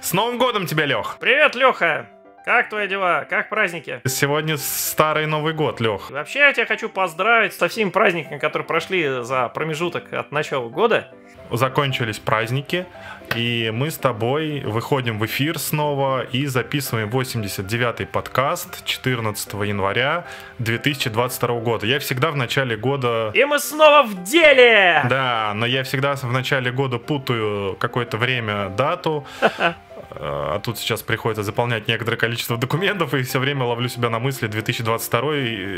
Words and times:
С 0.00 0.14
Новым 0.14 0.38
годом 0.38 0.66
тебя, 0.66 0.86
Лех! 0.86 1.18
Привет, 1.20 1.54
Леха! 1.54 2.06
Как 2.46 2.70
твои 2.70 2.88
дела? 2.88 3.26
Как 3.28 3.50
праздники? 3.50 4.00
Сегодня 4.06 4.56
старый 4.56 5.26
Новый 5.26 5.52
год, 5.52 5.78
Лех. 5.78 6.10
Вообще, 6.10 6.38
я 6.38 6.52
тебя 6.54 6.64
хочу 6.64 6.88
поздравить 6.88 7.52
со 7.52 7.68
всеми 7.68 7.90
праздниками, 7.90 8.38
которые 8.38 8.66
прошли 8.66 9.22
за 9.22 9.50
промежуток 9.50 10.10
от 10.14 10.32
начала 10.32 10.70
года. 10.70 11.12
Закончились 11.50 12.18
праздники, 12.18 12.86
и 13.34 13.70
мы 13.74 13.90
с 13.90 13.98
тобой 13.98 14.60
выходим 14.60 15.18
в 15.18 15.26
эфир 15.26 15.58
снова 15.58 16.22
и 16.22 16.46
записываем 16.46 17.10
89-й 17.10 18.06
подкаст 18.06 18.84
14 18.84 19.52
января 19.52 20.24
2022 20.60 21.60
года. 21.60 21.86
Я 21.86 21.98
всегда 21.98 22.30
в 22.30 22.36
начале 22.36 22.76
года... 22.76 23.32
И 23.34 23.44
мы 23.44 23.58
снова 23.58 24.04
в 24.04 24.22
деле! 24.22 25.02
Да, 25.10 25.52
но 25.54 25.66
я 25.66 25.82
всегда 25.82 26.14
в 26.14 26.32
начале 26.32 26.72
года 26.72 26.98
путаю 26.98 27.76
какое-то 27.78 28.16
время, 28.16 28.70
дату. 28.70 29.26
А 30.12 30.58
тут 30.60 30.78
сейчас 30.78 31.02
приходится 31.02 31.42
заполнять 31.42 31.86
некоторое 31.88 32.16
количество 32.16 32.56
документов, 32.56 33.14
и 33.14 33.22
все 33.22 33.38
время 33.38 33.64
ловлю 33.64 33.88
себя 33.88 34.10
на 34.10 34.18
мысли 34.18 34.48
2022 34.48 35.34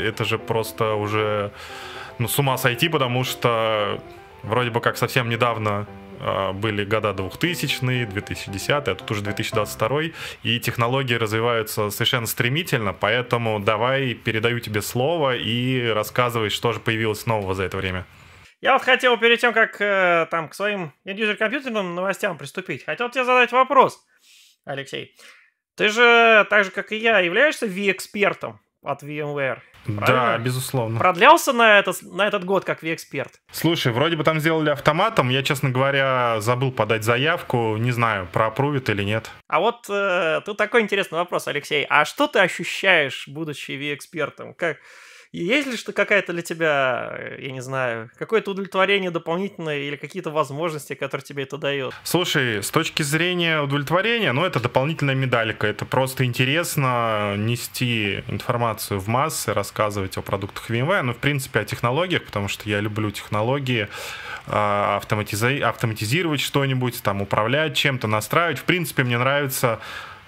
это 0.07 0.25
же 0.25 0.39
просто 0.39 0.95
уже 0.95 1.51
ну, 2.19 2.27
с 2.27 2.39
ума 2.39 2.57
сойти, 2.57 2.89
потому 2.89 3.23
что 3.23 4.01
вроде 4.41 4.69
бы 4.71 4.81
как 4.81 4.97
совсем 4.97 5.29
недавно 5.29 5.87
а, 6.19 6.53
были 6.53 6.85
года 6.85 7.09
2000-е, 7.09 8.05
2010 8.05 8.69
а 8.69 8.81
тут 8.81 9.11
уже 9.11 9.21
2022 9.21 10.01
и 10.43 10.59
технологии 10.59 11.15
развиваются 11.15 11.89
совершенно 11.89 12.27
стремительно, 12.27 12.93
поэтому 12.93 13.59
давай 13.59 14.13
передаю 14.13 14.59
тебе 14.59 14.81
слово 14.81 15.35
и 15.35 15.85
рассказывай, 15.89 16.49
что 16.49 16.71
же 16.71 16.79
появилось 16.79 17.25
нового 17.25 17.53
за 17.53 17.63
это 17.63 17.77
время. 17.77 18.05
Я 18.61 18.73
вот 18.73 18.83
хотел 18.83 19.17
перед 19.17 19.41
тем, 19.41 19.51
как 19.51 19.81
э, 19.81 20.25
там 20.31 20.47
к 20.47 20.53
своим 20.53 20.93
индюзер-компьютерным 21.03 21.95
новостям 21.95 22.37
приступить, 22.37 22.85
хотел 22.85 23.09
тебе 23.09 23.25
задать 23.25 23.51
вопрос. 23.51 24.01
Алексей, 24.65 25.15
ты 25.75 25.89
же, 25.89 26.45
так 26.49 26.65
же 26.65 26.71
как 26.71 26.91
и 26.91 26.97
я, 26.97 27.19
являешься 27.19 27.65
V-экспертом 27.65 28.59
от 28.83 29.03
VMware. 29.03 29.59
Правильно? 29.85 30.05
Да, 30.05 30.37
безусловно. 30.37 30.97
Продлялся 30.97 31.51
на, 31.51 31.79
это, 31.79 31.91
на 32.03 32.27
этот 32.27 32.45
год 32.45 32.63
как 32.63 32.83
V-эксперт? 32.83 33.41
Слушай, 33.51 33.91
вроде 33.91 34.15
бы 34.15 34.23
там 34.23 34.39
сделали 34.39 34.69
автоматом. 34.69 35.29
Я, 35.29 35.43
честно 35.43 35.69
говоря, 35.69 36.39
забыл 36.39 36.71
подать 36.71 37.03
заявку. 37.03 37.75
Не 37.77 37.91
знаю, 37.91 38.27
проапрувит 38.31 38.89
или 38.89 39.03
нет. 39.03 39.29
А 39.47 39.59
вот 39.59 39.85
э, 39.89 40.41
тут 40.45 40.57
такой 40.57 40.81
интересный 40.81 41.17
вопрос, 41.17 41.47
Алексей. 41.47 41.85
А 41.89 42.05
что 42.05 42.27
ты 42.27 42.39
ощущаешь, 42.39 43.27
будучи 43.27 43.71
V-экспертом? 43.71 44.53
Как, 44.53 44.77
есть 45.39 45.67
ли 45.67 45.75
что 45.77 45.93
какая-то 45.93 46.31
для 46.31 46.43
тебя, 46.43 47.15
э, 47.17 47.37
я 47.41 47.51
не 47.51 47.61
знаю, 47.61 48.09
какое-то 48.17 48.51
удовлетворение 48.51 49.09
дополнительное 49.09 49.79
или 49.79 49.95
какие-то 49.95 50.29
возможности, 50.29 50.93
которые 50.93 51.25
тебе 51.25 51.43
это 51.43 51.57
дает? 51.57 51.93
Слушай, 52.03 52.61
с 52.61 52.69
точки 52.69 53.01
зрения 53.01 53.59
удовлетворения, 53.59 54.31
ну, 54.31 54.45
это 54.45 54.59
дополнительная 54.59 55.15
медалька. 55.15 55.67
Это 55.67 55.85
просто 55.85 56.23
интересно 56.23 57.35
нести 57.35 58.23
информацию 58.27 58.99
в 58.99 59.07
массы, 59.07 59.53
рассказывать 59.53 60.17
о 60.17 60.21
продуктах 60.21 60.69
VMware, 60.69 61.01
ну, 61.01 61.13
в 61.13 61.17
принципе, 61.17 61.61
о 61.61 61.65
технологиях, 61.65 62.23
потому 62.23 62.47
что 62.47 62.69
я 62.69 62.79
люблю 62.79 63.09
технологии, 63.09 63.87
а, 64.45 64.99
автоматизи- 65.01 65.61
автоматизировать 65.61 66.41
что-нибудь, 66.41 67.01
там, 67.01 67.21
управлять 67.21 67.75
чем-то, 67.75 68.07
настраивать. 68.07 68.59
В 68.59 68.63
принципе, 68.63 69.03
мне 69.03 69.17
нравится 69.17 69.79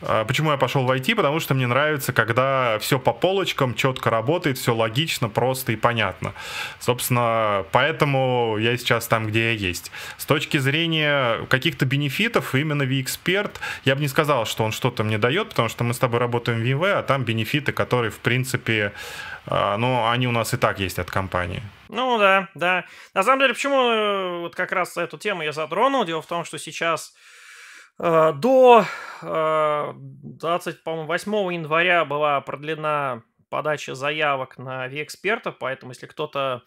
почему 0.02 0.52
я 0.52 0.58
пошел 0.58 0.84
в 0.86 0.92
IT? 0.92 1.16
Потому 1.16 1.40
что 1.40 1.54
мне 1.54 1.68
нравится, 1.68 2.14
когда 2.14 2.78
все 2.80 3.00
по 3.00 3.14
полочкам 3.14 3.76
четко 3.76 4.10
работает, 4.10 4.58
все 4.58 4.76
логично, 4.76 5.30
просто 5.30 5.72
и 5.72 5.76
понятно. 5.76 6.34
Собственно, 6.80 7.66
поэтому 7.72 8.58
я 8.60 8.78
сейчас 8.78 9.08
там, 9.08 9.28
где 9.28 9.52
я 9.52 9.52
есть. 9.52 9.92
С 10.18 10.26
точки 10.26 10.58
зрения 10.58 11.46
каких-то 11.50 11.86
бенефитов, 11.86 12.56
именно 12.56 12.84
vExpert, 12.84 13.52
я 13.86 13.96
бы 13.96 14.02
не 14.02 14.08
сказал, 14.08 14.46
что 14.46 14.64
он 14.64 14.72
что-то 14.72 15.04
мне 15.04 15.18
дает, 15.18 15.50
потому 15.50 15.70
что 15.70 15.84
мы 15.84 15.94
с 15.94 16.00
тобой 16.00 16.20
работаем 16.20 16.60
в 16.60 16.64
VMware, 16.64 17.00
а 17.00 17.04
там 17.04 17.24
бенефиты, 17.24 17.72
которые, 17.72 18.12
в 18.12 18.20
принципе, 18.20 18.94
а, 19.48 19.78
ну, 19.78 20.10
они 20.10 20.28
у 20.28 20.32
нас 20.32 20.54
и 20.54 20.58
так 20.58 20.80
есть 20.80 21.00
от 21.00 21.10
компании. 21.10 21.62
Ну 21.90 22.18
да, 22.18 22.50
да. 22.56 22.86
На 23.14 23.24
самом 23.24 23.42
деле, 23.42 23.54
почему 23.54 23.90
э, 23.90 24.40
вот 24.40 24.56
как 24.56 24.72
раз 24.72 24.98
эту 24.98 25.18
тему 25.18 25.44
я 25.44 25.52
затронул? 25.52 26.04
Дело 26.04 26.22
в 26.22 26.26
том, 26.26 26.44
что 26.44 26.58
сейчас 26.58 27.14
Э, 28.00 28.34
до 28.34 28.86
28 29.22 31.34
э, 31.34 31.54
января 31.54 32.06
была 32.06 32.42
продлена 32.42 33.24
подача 33.50 33.96
заявок 33.96 34.58
на 34.58 34.88
V-экспертов, 34.88 35.58
поэтому 35.60 35.92
если 35.92 36.08
кто-то 36.08 36.64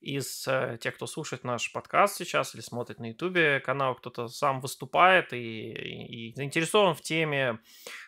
из 0.00 0.46
э, 0.46 0.76
тех, 0.80 0.96
кто 0.96 1.06
слушает 1.06 1.44
наш 1.44 1.72
подкаст 1.72 2.16
сейчас 2.16 2.54
или 2.54 2.60
смотрит 2.60 3.00
на 3.00 3.08
YouTube 3.08 3.62
канал, 3.64 3.94
кто-то 3.94 4.28
сам 4.28 4.60
выступает 4.60 5.32
и, 5.32 5.72
и, 5.72 6.30
и 6.30 6.34
заинтересован 6.34 6.94
в 6.94 7.00
теме, 7.00 7.58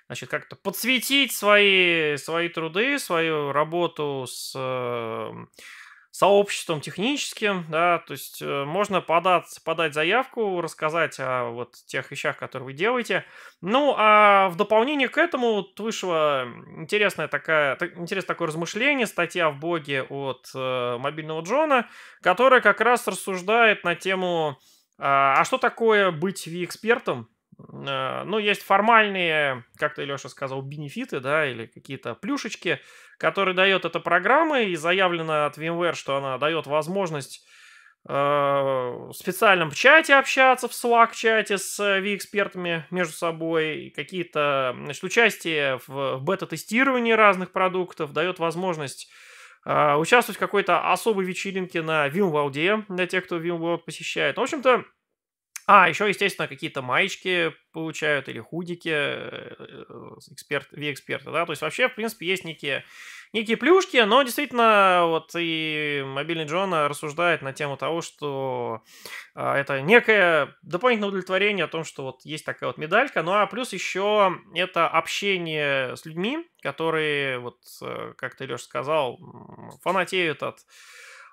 значит, 0.07 0.29
как-то 0.29 0.57
подсветить 0.57 1.33
свои, 1.33 2.17
свои 2.17 2.51
труды, 2.51 2.99
свою 2.99 3.53
работу 3.53 4.27
с 4.29 4.55
сообществом 6.11 6.81
техническим, 6.81 7.65
да, 7.69 7.99
то 7.99 8.13
есть 8.13 8.41
э, 8.43 8.65
можно 8.65 9.01
подать, 9.01 9.61
подать 9.65 9.95
заявку, 9.95 10.61
рассказать 10.61 11.17
о 11.21 11.51
вот 11.51 11.75
тех 11.87 12.11
вещах, 12.11 12.37
которые 12.37 12.67
вы 12.67 12.73
делаете. 12.73 13.25
Ну, 13.61 13.95
а 13.97 14.49
в 14.49 14.57
дополнение 14.57 15.09
к 15.09 15.19
этому 15.19 15.67
вышла 15.79 16.49
интересная 16.77 17.29
такая, 17.29 17.77
интересное 17.97 18.29
такое 18.29 18.49
размышление, 18.49 19.07
статья 19.07 19.51
в 19.51 19.59
блоге 19.59 20.03
от 20.03 20.49
э, 20.55 20.97
мобильного 20.99 21.43
Джона, 21.43 21.89
которая 22.23 22.61
как 22.61 22.81
раз 22.81 23.07
рассуждает 23.07 23.85
на 23.85 23.95
тему, 23.95 24.59
а, 24.99 25.35
а 25.39 25.45
что 25.45 25.59
такое 25.59 26.11
быть 26.11 26.47
V-экспертом, 26.47 27.29
Э, 27.29 27.38
ну, 27.59 28.39
есть 28.39 28.63
формальные, 28.63 29.65
как 29.77 29.95
ты, 29.95 30.05
Леша 30.05 30.29
сказал, 30.29 30.63
бенефиты, 30.63 31.19
да, 31.19 31.45
или 31.51 31.67
какие-то 31.67 32.15
плюшечки, 32.15 32.81
которые 33.19 33.55
дает 33.55 33.85
эта 33.85 33.99
программа, 33.99 34.63
и 34.63 34.77
заявлено 34.77 35.47
от 35.47 35.59
VMware, 35.59 35.95
что 35.95 36.17
она 36.17 36.39
дает 36.39 36.69
возможность 36.69 37.45
э, 38.09 38.13
в 38.13 39.13
специальном 39.13 39.73
чате 39.73 40.15
общаться, 40.15 40.69
в 40.69 40.73
Slack-чате 40.73 41.59
с 41.59 41.79
V-экспертами 41.79 42.87
между 42.91 43.15
собой, 43.15 43.93
какие-то, 43.95 44.77
значит, 44.85 45.03
участие 45.03 45.81
в 45.89 46.19
бета-тестировании 46.21 47.13
разных 47.13 47.51
продуктов, 47.51 48.13
дает 48.13 48.39
возможность 48.39 49.11
э, 49.67 49.95
участвовать 49.97 50.37
в 50.37 50.41
какой-то 50.41 50.93
особой 50.93 51.25
вечеринке 51.25 51.83
на 51.83 52.07
VMworld 52.07 52.85
для 52.89 53.07
тех, 53.09 53.25
кто 53.27 53.41
VMworld 53.41 53.79
посещает. 53.79 54.37
В 54.37 54.43
общем-то, 54.43 54.85
а, 55.71 55.87
еще, 55.87 56.09
естественно, 56.09 56.49
какие-то 56.49 56.81
маечки 56.81 57.53
получают 57.73 58.27
или 58.31 58.41
худики 58.41 58.89
э, 58.89 60.15
эксперт, 60.31 60.73
V-эксперта, 60.73 61.31
да, 61.31 61.45
то 61.45 61.53
есть 61.53 61.61
вообще, 61.61 61.91
в 61.91 61.95
принципе, 61.95 62.27
есть 62.27 62.43
некие, 62.47 62.87
некие 63.35 63.59
плюшки, 63.59 63.99
но 63.99 64.23
действительно, 64.23 65.03
вот 65.05 65.33
и 65.39 66.03
мобильный 66.07 66.47
Джон 66.47 66.73
рассуждает 66.73 67.43
на 67.43 67.53
тему 67.53 67.77
того, 67.77 68.01
что 68.01 68.83
а, 69.35 69.59
это 69.59 69.83
некое 69.83 70.57
дополнительное 70.63 71.11
удовлетворение 71.11 71.67
о 71.67 71.69
том, 71.69 71.85
что 71.85 72.03
вот 72.03 72.25
есть 72.25 72.47
такая 72.47 72.71
вот 72.71 72.79
медалька, 72.79 73.23
ну 73.23 73.35
а 73.35 73.47
плюс 73.47 73.75
еще 73.75 74.39
это 74.55 74.89
общение 74.89 75.97
с 75.99 76.07
людьми, 76.07 76.49
которые, 76.63 77.41
вот, 77.41 77.59
э, 77.83 78.15
как 78.17 78.37
ты, 78.37 78.47
Леша, 78.47 78.65
сказал, 78.65 79.21
фанатеют 79.83 80.43
от 80.43 80.61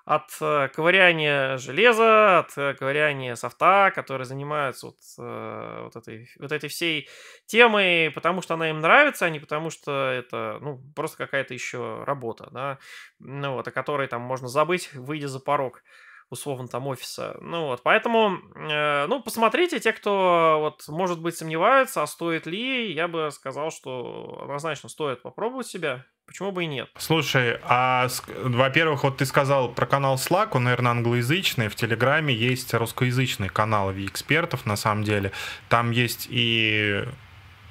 от 0.06 0.30
э, 0.40 0.68
ковыряния 0.68 1.58
железа, 1.58 2.38
от 2.38 2.56
э, 2.56 2.74
ковыряния 2.74 3.34
софта, 3.34 3.90
которые 3.92 4.24
занимаются 4.24 4.86
вот, 4.86 4.98
э, 5.18 5.80
вот, 5.82 5.96
этой, 5.96 6.30
вот 6.38 6.52
этой 6.52 6.68
всей 6.68 7.08
темой, 7.46 8.12
потому 8.12 8.40
что 8.40 8.54
она 8.54 8.70
им 8.70 8.78
нравится, 8.78 9.26
а 9.26 9.30
не 9.30 9.40
потому 9.40 9.68
что 9.68 10.10
это 10.10 10.58
ну, 10.62 10.80
просто 10.94 11.16
какая-то 11.18 11.54
еще 11.54 12.04
работа, 12.04 12.48
да, 12.52 12.78
ну, 13.18 13.54
вот, 13.54 13.66
о 13.66 13.72
которой 13.72 14.06
там 14.06 14.22
можно 14.22 14.46
забыть, 14.46 14.94
выйдя 14.94 15.26
за 15.26 15.40
порог 15.40 15.82
условно 16.30 16.68
там 16.68 16.86
офиса. 16.86 17.36
Ну 17.40 17.66
вот, 17.66 17.82
поэтому, 17.82 18.38
э, 18.54 19.06
ну, 19.06 19.22
посмотрите, 19.22 19.80
те, 19.80 19.92
кто 19.92 20.58
вот, 20.60 20.84
может 20.88 21.20
быть, 21.20 21.36
сомневаются, 21.36 22.02
а 22.02 22.06
стоит 22.06 22.46
ли, 22.46 22.92
я 22.92 23.08
бы 23.08 23.30
сказал, 23.32 23.70
что 23.72 24.40
однозначно 24.42 24.88
стоит 24.88 25.22
попробовать 25.22 25.66
себя, 25.66 26.04
Почему 26.26 26.50
бы 26.50 26.64
и 26.64 26.66
нет? 26.66 26.88
Слушай, 26.98 27.58
а, 27.62 28.08
во-первых, 28.42 29.04
вот 29.04 29.18
ты 29.18 29.26
сказал 29.26 29.68
про 29.68 29.86
канал 29.86 30.16
Slack, 30.16 30.50
он, 30.52 30.64
наверное, 30.64 30.90
англоязычный. 30.90 31.68
В 31.68 31.76
Телеграме 31.76 32.34
есть 32.34 32.74
русскоязычный 32.74 33.48
канал 33.48 33.92
V-экспертов, 33.92 34.66
на 34.66 34.76
самом 34.76 35.04
деле. 35.04 35.32
Там 35.68 35.92
есть 35.92 36.26
и 36.28 37.04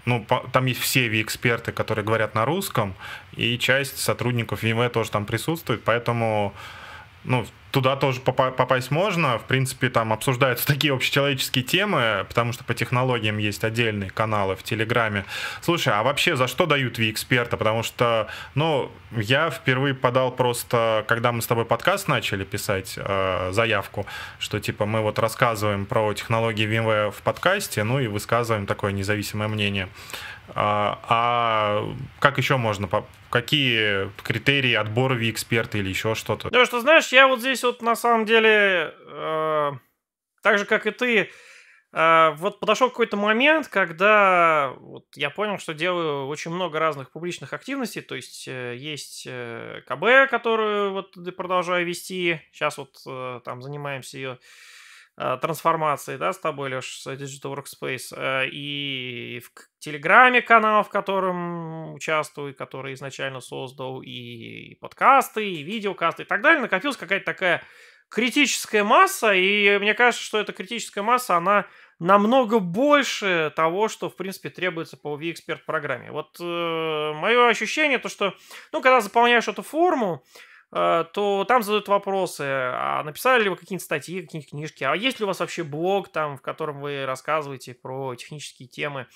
ну, 0.06 0.26
там 0.52 0.66
есть 0.68 0.80
все 0.80 1.10
V-эксперты, 1.10 1.72
которые 1.72 2.06
говорят 2.06 2.36
на 2.36 2.46
русском, 2.46 2.96
и 3.36 3.58
часть 3.58 3.98
сотрудников 3.98 4.64
VMware 4.64 4.90
тоже 4.90 5.12
там 5.12 5.26
присутствует, 5.26 5.84
поэтому, 5.84 6.54
ну, 7.24 7.46
туда 7.76 7.98
тоже 7.98 8.22
попасть 8.22 8.90
можно. 8.90 9.38
В 9.38 9.44
принципе, 9.44 9.90
там 9.90 10.14
обсуждаются 10.14 10.66
такие 10.74 10.94
общечеловеческие 10.94 11.66
темы, 11.66 12.26
потому 12.30 12.54
что 12.54 12.64
по 12.64 12.74
технологиям 12.74 13.38
есть 13.38 13.66
отдельные 13.66 14.10
каналы 14.10 14.56
в 14.56 14.64
Телеграме. 14.64 15.26
Слушай, 15.62 15.94
а 15.94 16.02
вообще 16.02 16.38
за 16.38 16.48
что 16.48 16.68
дают 16.68 16.98
V-эксперта? 16.98 17.58
Потому 17.58 17.84
что, 17.84 18.30
ну, 18.56 18.90
я 19.12 19.50
впервые 19.50 19.94
подал 19.94 20.32
просто, 20.32 21.04
когда 21.10 21.34
мы 21.34 21.42
с 21.42 21.48
тобой 21.48 21.66
подкаст 21.66 22.08
начали 22.08 22.46
писать, 22.46 22.94
э, 22.96 23.50
заявку, 23.52 24.06
что 24.40 24.62
типа 24.62 24.86
мы 24.86 25.02
вот 25.02 25.20
рассказываем 25.20 25.86
про 25.86 26.14
технологии 26.14 26.66
VMware 26.66 27.12
в 27.12 27.22
подкасте, 27.24 27.84
ну 27.84 28.00
и 28.00 28.08
высказываем 28.08 28.68
такое 28.68 28.94
независимое 28.94 29.50
мнение. 29.50 29.90
А, 30.54 31.00
а 31.10 31.96
как 32.20 32.38
еще 32.38 32.56
можно 32.56 32.88
какие 33.36 34.10
критерии 34.24 34.74
отбора 34.74 35.16
V-эксперта 35.16 35.78
или 35.78 35.90
еще 35.90 36.16
что-то? 36.16 36.50
Да, 36.52 36.66
что 36.66 36.80
знаешь, 36.80 37.10
я 37.10 37.28
вот 37.28 37.42
здесь 37.42 37.65
вот 37.66 37.82
на 37.82 37.96
самом 37.96 38.26
деле, 38.26 38.94
э, 39.08 39.72
так 40.44 40.58
же 40.58 40.66
как 40.66 40.88
и 40.88 40.92
ты, 40.92 41.30
э, 41.94 42.30
вот 42.38 42.60
подошел 42.60 42.90
какой-то 42.90 43.18
момент, 43.18 43.68
когда 43.68 44.74
вот 44.80 45.06
я 45.16 45.30
понял, 45.30 45.58
что 45.58 45.74
делаю 45.74 46.28
очень 46.28 46.52
много 46.52 46.80
разных 46.80 47.12
публичных 47.12 47.54
активностей, 47.54 48.02
то 48.02 48.16
есть 48.16 48.48
э, 48.48 48.76
есть 48.78 49.26
э, 49.28 49.82
КБ, 49.88 50.30
которую 50.30 50.94
вот 50.94 51.16
продолжаю 51.36 51.86
вести, 51.86 52.42
сейчас 52.52 52.78
вот 52.78 52.98
э, 53.08 53.42
там 53.44 53.62
занимаемся 53.62 54.18
ее 54.18 54.40
трансформации, 55.18 56.18
да, 56.18 56.34
с 56.34 56.40
тобой, 56.40 56.70
Леш, 56.70 57.00
с 57.00 57.08
Digital 57.08 57.56
Workspace, 57.56 58.14
э, 58.16 58.50
и 58.52 59.42
в 59.46 59.80
Телеграме 59.80 60.42
канал, 60.42 60.84
в 60.84 60.90
котором 60.90 61.94
участвую, 61.94 62.54
который 62.54 62.94
изначально 62.96 63.40
создал, 63.40 64.02
и 64.02 64.76
подкасты, 64.76 65.50
и 65.50 65.64
видеокасты, 65.64 66.24
и 66.24 66.26
так 66.26 66.42
далее, 66.42 66.62
накопилась 66.62 66.98
какая-то 66.98 67.26
такая 67.26 67.64
критическая 68.10 68.84
масса, 68.84 69.34
и 69.34 69.78
мне 69.78 69.94
кажется, 69.94 70.24
что 70.24 70.38
эта 70.38 70.52
критическая 70.52 71.02
масса, 71.02 71.38
она 71.38 71.66
намного 71.98 72.60
больше 72.60 73.54
того, 73.56 73.88
что, 73.88 74.10
в 74.10 74.18
принципе, 74.18 74.50
требуется 74.50 74.98
по 74.98 75.16
V-эксперт 75.16 75.66
программе. 75.66 76.12
Вот 76.12 76.38
э, 76.42 77.14
мое 77.14 77.48
ощущение, 77.48 78.00
то, 78.00 78.10
что, 78.10 78.34
ну, 78.74 78.82
когда 78.82 79.00
заполняешь 79.00 79.48
эту 79.48 79.62
форму, 79.64 80.24
Э, 80.24 80.55
то 80.76 81.46
там 81.48 81.64
задают 81.64 81.88
вопросы, 81.88 82.42
а 82.44 83.02
написали 83.04 83.44
ли 83.44 83.50
вы 83.50 83.56
какие-нибудь 83.56 83.86
статьи, 83.86 84.22
какие-нибудь 84.22 84.50
книжки, 84.50 84.84
а 84.84 84.94
есть 84.94 85.20
ли 85.20 85.24
у 85.24 85.28
вас 85.28 85.40
вообще 85.40 85.64
блог, 85.64 86.10
там, 86.10 86.36
в 86.36 86.42
котором 86.42 86.82
вы 86.82 87.06
рассказываете 87.06 87.74
про 87.74 88.14
технические 88.16 88.68
темы, 88.68 89.08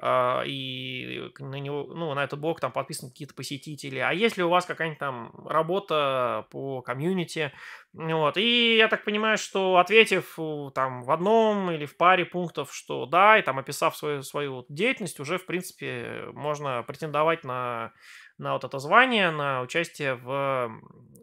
а, 0.00 0.44
и 0.46 1.32
на 1.40 1.56
него, 1.56 1.84
ну, 1.92 2.14
на 2.14 2.22
этот 2.22 2.38
блог 2.38 2.60
там 2.60 2.70
подписаны 2.70 3.10
какие-то 3.10 3.34
посетители, 3.34 3.98
а 3.98 4.12
есть 4.12 4.36
ли 4.36 4.44
у 4.44 4.48
вас 4.48 4.66
какая-нибудь 4.66 5.00
там 5.00 5.32
работа 5.48 6.46
по 6.52 6.80
комьюнити, 6.80 7.52
вот, 7.92 8.36
и 8.36 8.76
я 8.76 8.88
так 8.88 9.04
понимаю, 9.04 9.36
что 9.36 9.78
ответив 9.78 10.38
там 10.74 11.02
в 11.02 11.10
одном 11.10 11.70
или 11.70 11.86
в 11.86 11.96
паре 11.96 12.24
пунктов, 12.24 12.72
что 12.72 13.06
да, 13.06 13.38
и 13.38 13.42
там 13.42 13.58
описав 13.58 13.96
свою, 13.96 14.22
свою 14.22 14.64
деятельность, 14.68 15.18
уже, 15.18 15.38
в 15.38 15.46
принципе, 15.46 16.26
можно 16.32 16.82
претендовать 16.84 17.44
на 17.44 17.92
на 18.40 18.54
вот 18.54 18.64
это 18.64 18.78
звание, 18.78 19.30
на 19.30 19.60
участие 19.60 20.14
в 20.14 20.72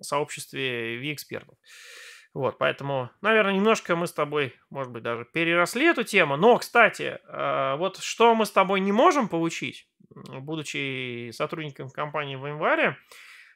сообществе 0.02 0.98
V-экспертов. 1.00 1.56
Вот, 2.34 2.60
поэтому, 2.60 3.10
наверное, 3.22 3.54
немножко 3.54 3.96
мы 3.96 4.06
с 4.06 4.13
тобой, 4.13 4.54
может 4.70 4.92
быть, 4.92 5.02
даже 5.02 5.25
переросли 5.25 5.88
эту 5.88 6.04
тему. 6.04 6.38
Но, 6.38 6.58
кстати, 6.58 7.18
э, 7.28 7.75
вот 7.78 7.98
что 7.98 8.36
мы 8.36 8.46
с 8.46 8.52
тобой 8.52 8.80
не 8.80 8.92
можем 8.92 9.28
получить, 9.28 9.88
будучи 10.10 11.31
сотрудником 11.31 11.90
компании 11.90 12.36
в 12.36 12.46
январе, 12.46 12.98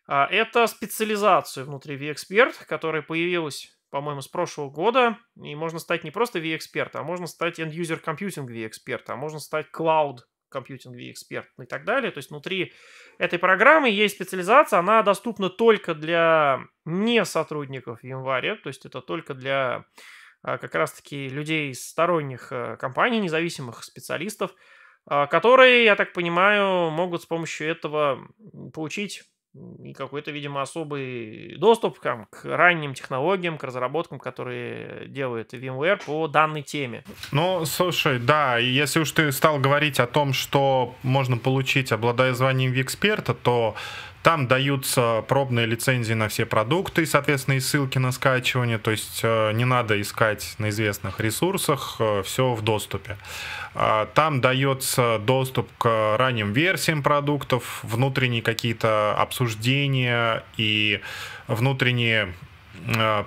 это 0.07 0.67
специализацию 0.67 1.65
внутри 1.65 1.95
V-эксперт, 1.95 2.55
которая 2.67 3.01
появилась 3.01 3.77
по-моему, 3.91 4.21
с 4.21 4.27
прошлого 4.27 4.69
года, 4.69 5.17
и 5.35 5.53
можно 5.53 5.77
стать 5.77 6.03
не 6.03 6.11
просто 6.11 6.39
V-эксперт, 6.39 6.95
а 6.95 7.03
можно 7.03 7.27
стать 7.27 7.59
end-user 7.59 8.01
computing 8.01 8.45
V-эксперт, 8.45 9.09
а 9.09 9.17
можно 9.17 9.39
стать 9.39 9.67
cloud 9.77 10.19
computing 10.51 10.93
V-эксперт 10.93 11.47
и 11.61 11.65
так 11.65 11.85
далее. 11.85 12.11
То 12.11 12.17
есть 12.17 12.29
внутри 12.29 12.73
этой 13.19 13.37
программы 13.37 13.89
есть 13.89 14.15
специализация, 14.15 14.79
она 14.79 15.03
доступна 15.03 15.49
только 15.49 15.93
для 15.93 16.61
не 16.85 17.23
сотрудников 17.25 18.03
января, 18.03 18.55
то 18.55 18.69
есть 18.69 18.85
это 18.85 19.01
только 19.01 19.33
для 19.33 19.85
а, 20.41 20.57
как 20.57 20.73
раз-таки 20.73 21.27
людей 21.27 21.73
сторонних 21.75 22.51
э, 22.51 22.77
компаний, 22.77 23.19
независимых 23.19 23.83
специалистов, 23.83 24.53
а, 25.05 25.27
которые, 25.27 25.85
я 25.85 25.95
так 25.95 26.13
понимаю, 26.13 26.89
могут 26.89 27.21
с 27.21 27.25
помощью 27.25 27.69
этого 27.69 28.27
получить 28.73 29.23
и 29.53 29.93
какой-то, 29.93 30.31
видимо, 30.31 30.61
особый 30.61 31.57
доступ 31.57 31.99
к, 31.99 32.27
к 32.29 32.45
ранним 32.45 32.93
технологиям, 32.93 33.57
к 33.57 33.63
разработкам, 33.63 34.19
которые 34.19 35.07
делает 35.07 35.53
VMware 35.53 36.01
по 36.05 36.27
данной 36.27 36.61
теме. 36.61 37.03
Ну, 37.31 37.65
слушай, 37.65 38.19
да, 38.19 38.57
если 38.57 39.01
уж 39.01 39.11
ты 39.11 39.31
стал 39.31 39.59
говорить 39.59 39.99
о 39.99 40.07
том, 40.07 40.31
что 40.31 40.95
можно 41.03 41.37
получить, 41.37 41.91
обладая 41.91 42.33
званием 42.33 42.71
V-эксперта, 42.71 43.33
то 43.33 43.75
там 44.23 44.47
даются 44.47 45.23
пробные 45.27 45.65
лицензии 45.65 46.13
на 46.13 46.27
все 46.27 46.45
продукты, 46.45 47.05
соответственно, 47.05 47.55
и 47.55 47.59
ссылки 47.59 47.97
на 47.97 48.11
скачивание. 48.11 48.77
То 48.77 48.91
есть 48.91 49.21
э, 49.23 49.51
не 49.53 49.65
надо 49.65 49.99
искать 49.99 50.55
на 50.59 50.69
известных 50.69 51.19
ресурсах, 51.19 51.95
э, 51.99 52.21
все 52.23 52.53
в 52.53 52.61
доступе. 52.61 53.17
А, 53.73 54.05
там 54.07 54.41
дается 54.41 55.19
доступ 55.19 55.69
к 55.77 56.17
ранним 56.17 56.53
версиям 56.53 57.01
продуктов, 57.01 57.79
внутренние 57.83 58.41
какие-то 58.41 59.15
обсуждения 59.15 60.43
и 60.57 61.01
внутренние 61.47 62.33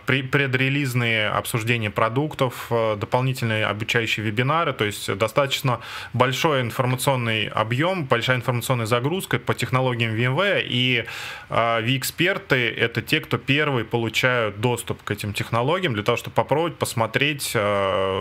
предрелизные 0.07 1.29
обсуждения 1.29 1.91
продуктов, 1.91 2.67
э, 2.71 2.97
дополнительные 2.97 3.67
обучающие 3.67 4.25
вебинары, 4.25 4.73
то 4.73 4.85
есть 4.85 5.15
достаточно 5.17 5.81
большой 6.13 6.61
информационный 6.61 7.47
объем, 7.47 8.05
большая 8.05 8.37
информационная 8.37 8.87
загрузка 8.87 9.39
по 9.39 9.55
технологиям 9.55 10.15
VMware, 10.15 10.65
и 10.69 11.05
V-эксперты 11.49 12.57
э,— 12.57 12.75
это 12.77 13.03
те, 13.03 13.21
кто 13.21 13.39
первые 13.39 13.85
получают 13.85 14.61
доступ 14.61 15.03
к 15.03 15.11
этим 15.11 15.33
технологиям 15.33 15.95
для 15.95 16.03
того, 16.03 16.17
чтобы 16.17 16.35
попробовать 16.35 16.77
посмотреть 16.77 17.57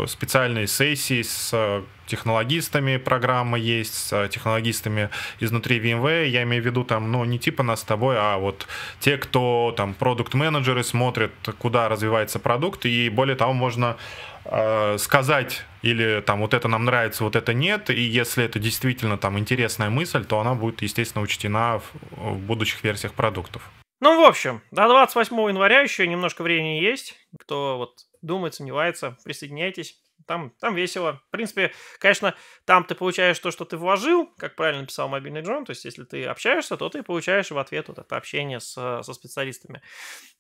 специальные 0.08 0.68
сессии 0.68 1.22
с 1.22 1.84
технологистами 2.06 2.98
программа 2.98 3.58
есть, 3.58 3.94
с 3.94 4.28
технологистами 4.30 5.10
изнутри 5.40 5.80
VMware. 5.80 6.28
Я 6.28 6.44
имею 6.44 6.64
в 6.64 6.66
виду 6.66 6.84
там, 6.84 7.12
ну, 7.12 7.24
не 7.26 7.40
типа 7.40 7.64
нас 7.64 7.82
с 7.82 7.84
тобой, 7.84 8.16
а 8.18 8.38
вот 8.38 8.68
те, 9.00 9.18
кто 9.18 9.74
там 9.76 9.94
продукт-менеджеры 9.94 10.84
смотрят, 10.84 11.32
куда 11.58 11.90
развивается 11.90 12.40
продукт, 12.40 12.86
и 12.86 13.10
более 13.10 13.36
того, 13.36 13.54
можно 13.54 13.98
э, 14.46 14.98
сказать 14.98 15.66
или 15.82 16.22
там 16.26 16.40
вот 16.40 16.54
это 16.54 16.68
нам 16.68 16.86
нравится, 16.86 17.24
вот 17.24 17.36
это 17.36 17.54
нет, 17.54 17.90
и 17.90 18.02
если 18.02 18.44
это 18.44 18.58
действительно 18.58 19.18
там 19.18 19.38
интересная 19.38 19.90
мысль, 19.90 20.24
то 20.24 20.40
она 20.40 20.56
будет, 20.56 20.82
естественно, 20.82 21.24
учтена 21.24 21.80
в, 21.80 21.92
в 22.12 22.38
будущих 22.38 22.84
версиях 22.84 23.14
продуктов. 23.14 23.70
Ну, 24.00 24.22
в 24.22 24.26
общем, 24.26 24.62
до 24.72 24.88
28 24.90 25.34
января 25.50 25.80
еще 25.80 26.06
немножко 26.08 26.42
времени 26.42 26.82
есть. 26.82 27.16
Кто 27.40 27.78
вот 27.78 28.06
думает, 28.22 28.54
сомневается, 28.54 29.18
присоединяйтесь. 29.24 29.98
Там, 30.28 30.52
там 30.60 30.76
весело. 30.76 31.22
В 31.28 31.32
принципе, 31.32 31.72
конечно, 32.00 32.36
там 32.66 32.84
ты 32.84 32.96
получаешь 32.96 33.40
то, 33.40 33.52
что 33.52 33.66
ты 33.66 33.78
вложил, 33.78 34.28
как 34.38 34.56
правильно 34.56 34.82
написал 34.82 35.10
мобильный 35.10 35.42
Джон. 35.42 35.66
То 35.66 35.72
есть, 35.72 35.86
если 35.86 36.04
ты 36.04 36.26
общаешься, 36.26 36.78
то 36.78 36.90
ты 36.90 37.04
получаешь 37.04 37.52
в 37.52 37.58
ответ 37.58 37.88
вот 37.88 38.00
это 38.00 38.18
общение 38.18 38.60
с, 38.60 38.74
со 38.74 39.14
специалистами. 39.14 39.82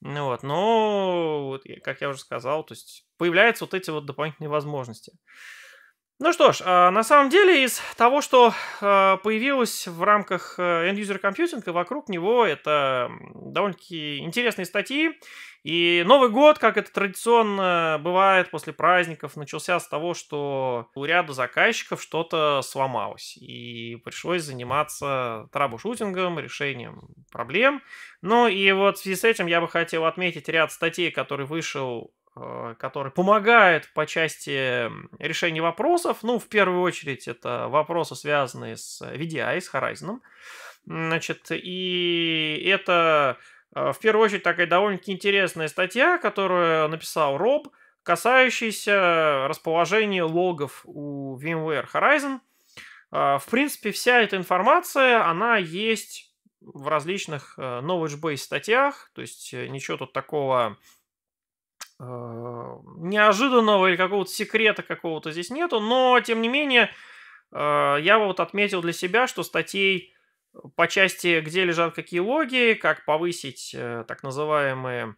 Ну, 0.01 0.25
вот. 0.25 0.43
Но, 0.43 1.45
вот, 1.47 1.63
как 1.83 2.01
я 2.01 2.09
уже 2.09 2.19
сказал, 2.19 2.63
то 2.63 2.73
есть 2.73 3.05
появляются 3.17 3.65
вот 3.65 3.73
эти 3.73 3.89
вот 3.89 4.05
дополнительные 4.05 4.49
возможности. 4.49 5.13
Ну 6.19 6.31
что 6.31 6.53
ж, 6.53 6.61
а, 6.63 6.91
на 6.91 7.03
самом 7.03 7.29
деле 7.29 7.63
из 7.63 7.81
того, 7.97 8.21
что 8.21 8.53
а, 8.81 9.17
появилось 9.17 9.87
в 9.87 10.03
рамках 10.03 10.55
э, 10.57 10.91
end-user 10.91 11.19
computing, 11.19 11.69
вокруг 11.71 12.07
него 12.07 12.45
это 12.45 13.09
довольно-таки 13.33 14.19
интересные 14.19 14.65
статьи. 14.65 15.11
И 15.63 16.03
Новый 16.05 16.29
год, 16.29 16.59
как 16.59 16.77
это 16.77 16.91
традиционно 16.91 17.99
бывает 18.01 18.51
после 18.51 18.73
праздников, 18.73 19.37
начался 19.37 19.79
с 19.79 19.87
того, 19.87 20.13
что 20.13 20.89
у 20.93 21.05
ряда 21.05 21.33
заказчиков 21.33 22.01
что-то 22.01 22.61
сломалось. 22.61 23.37
И 23.37 23.95
пришлось 24.03 24.43
заниматься 24.43 25.47
трабл-шутингом, 25.53 26.39
решением 26.39 27.01
проблем. 27.31 27.81
Ну 28.21 28.47
и 28.47 28.71
вот 28.73 28.97
в 28.97 29.01
связи 29.01 29.15
с 29.15 29.23
этим 29.23 29.47
я 29.47 29.61
бы 29.61 29.69
хотел 29.69 30.05
отметить 30.05 30.49
ряд 30.49 30.71
статей, 30.71 31.11
который 31.11 31.45
вышел 31.45 32.13
который 32.35 33.11
помогает 33.11 33.91
по 33.93 34.07
части 34.07 34.89
решения 35.19 35.61
вопросов. 35.61 36.19
Ну, 36.23 36.39
в 36.39 36.47
первую 36.47 36.81
очередь, 36.81 37.27
это 37.27 37.67
вопросы, 37.69 38.15
связанные 38.15 38.75
с 38.75 39.01
VDI, 39.01 39.61
с 39.61 39.71
Horizon. 39.71 40.19
Значит, 40.85 41.47
и 41.51 42.61
это 42.65 43.37
э, 43.75 43.91
в 43.93 43.99
первую 43.99 44.25
очередь 44.25 44.43
такая 44.43 44.67
довольно-таки 44.67 45.13
интересная 45.13 45.67
статья, 45.67 46.17
которую 46.17 46.89
написал 46.89 47.37
Роб, 47.37 47.69
касающаяся 48.03 49.47
расположения 49.47 50.23
логов 50.23 50.81
у 50.83 51.39
VMware 51.39 51.87
Horizon. 51.93 52.39
Э, 53.11 53.37
в 53.37 53.45
принципе, 53.49 53.91
вся 53.91 54.21
эта 54.21 54.35
информация, 54.35 55.25
она 55.25 55.57
есть 55.57 56.33
в 56.59 56.87
различных 56.87 57.59
knowledge 57.59 58.19
base 58.21 58.37
статьях, 58.37 59.11
то 59.13 59.21
есть 59.21 59.51
ничего 59.51 59.97
тут 59.97 60.13
такого 60.13 60.77
неожиданного 62.97 63.87
или 63.87 63.95
какого-то 63.95 64.31
секрета 64.31 64.83
какого-то 64.83 65.31
здесь 65.31 65.49
нету, 65.49 65.79
но, 65.79 66.19
тем 66.19 66.41
не 66.41 66.49
менее, 66.49 66.89
я 67.51 68.17
вот 68.19 68.39
отметил 68.39 68.81
для 68.81 68.93
себя, 68.93 69.27
что 69.27 69.43
статей 69.43 70.13
по 70.75 70.87
части, 70.87 71.39
где 71.41 71.65
лежат 71.65 71.93
какие 71.93 72.19
логи, 72.19 72.77
как 72.79 73.05
повысить 73.05 73.75
так 74.07 74.23
называемые 74.23 75.15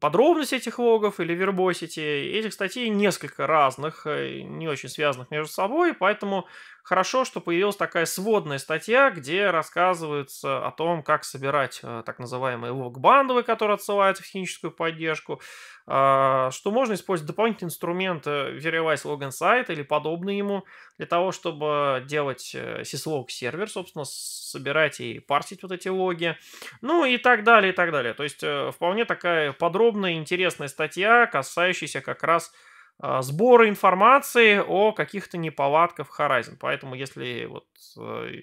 подробности 0.00 0.56
этих 0.56 0.78
логов 0.78 1.20
или 1.20 1.34
вербосити. 1.34 2.00
Этих 2.00 2.52
статей 2.52 2.88
несколько 2.88 3.46
разных, 3.46 4.06
э, 4.06 4.40
не 4.40 4.68
очень 4.68 4.88
связанных 4.88 5.30
между 5.30 5.52
собой, 5.52 5.94
поэтому 5.94 6.46
хорошо, 6.84 7.24
что 7.24 7.40
появилась 7.40 7.76
такая 7.76 8.04
сводная 8.04 8.58
статья, 8.58 9.10
где 9.10 9.50
рассказывается 9.50 10.64
о 10.64 10.70
том, 10.70 11.02
как 11.02 11.24
собирать 11.24 11.80
э, 11.82 12.02
так 12.04 12.18
называемые 12.18 12.72
лог-бандовые, 12.72 13.42
которые 13.42 13.74
отсылаются 13.76 14.22
в 14.22 14.26
техническую 14.26 14.70
поддержку, 14.70 15.40
а, 15.86 16.50
что 16.50 16.70
можно 16.70 16.94
использовать 16.94 17.28
дополнительный 17.28 17.68
инструмент 17.68 18.26
Veriwise 18.26 19.04
Log 19.04 19.20
Insight 19.20 19.72
или 19.72 19.82
подобный 19.82 20.36
ему 20.36 20.64
для 20.98 21.06
того, 21.06 21.32
чтобы 21.32 22.04
делать 22.06 22.52
э, 22.54 22.82
syslog 22.82 23.28
сервер, 23.28 23.68
собственно, 23.68 24.04
собирать 24.04 25.00
и 25.00 25.20
парсить 25.20 25.62
вот 25.62 25.72
эти 25.72 25.88
логи, 25.88 26.36
ну 26.82 27.06
и 27.06 27.16
так 27.16 27.44
далее, 27.44 27.72
и 27.72 27.74
так 27.74 27.92
далее. 27.92 28.12
То 28.12 28.22
есть 28.24 28.42
э, 28.42 28.70
вполне 28.72 29.06
такая 29.06 29.52
подробная, 29.52 30.12
интересная 30.14 30.68
статья, 30.68 31.26
касающаяся 31.26 32.02
как 32.02 32.22
раз 32.22 32.52
сбора 33.00 33.68
информации 33.68 34.58
о 34.58 34.92
каких-то 34.92 35.36
неполадках 35.36 36.08
в 36.08 36.20
Horizon. 36.20 36.56
Поэтому 36.58 36.94
если 36.94 37.46
вот 37.46 37.66
э, 37.98 38.40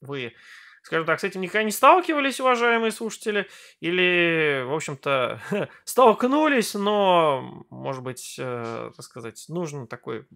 вы 0.00 0.32
скажем 0.86 1.04
так, 1.04 1.18
с 1.18 1.24
этим 1.24 1.40
никогда 1.40 1.64
не 1.64 1.72
сталкивались, 1.72 2.38
уважаемые 2.38 2.92
слушатели, 2.92 3.48
или, 3.80 4.62
в 4.64 4.72
общем-то, 4.72 5.40
столкнулись, 5.84 6.74
но, 6.74 7.66
может 7.70 8.04
быть, 8.04 8.36
э, 8.38 8.92
так 8.94 9.04
сказать, 9.04 9.44
нужен 9.48 9.88
такой 9.88 10.28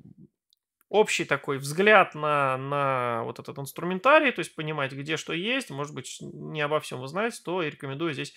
общий 0.88 1.24
такой 1.24 1.58
взгляд 1.58 2.16
на, 2.16 2.56
на 2.56 3.22
вот 3.22 3.38
этот 3.38 3.58
инструментарий, 3.60 4.32
то 4.32 4.40
есть 4.40 4.56
понимать, 4.56 4.90
где 4.90 5.16
что 5.16 5.32
есть, 5.32 5.70
может 5.70 5.94
быть, 5.94 6.18
не 6.20 6.60
обо 6.60 6.80
всем 6.80 7.00
вы 7.00 7.06
знаете, 7.06 7.40
то 7.44 7.62
и 7.62 7.70
рекомендую 7.70 8.12
здесь 8.12 8.34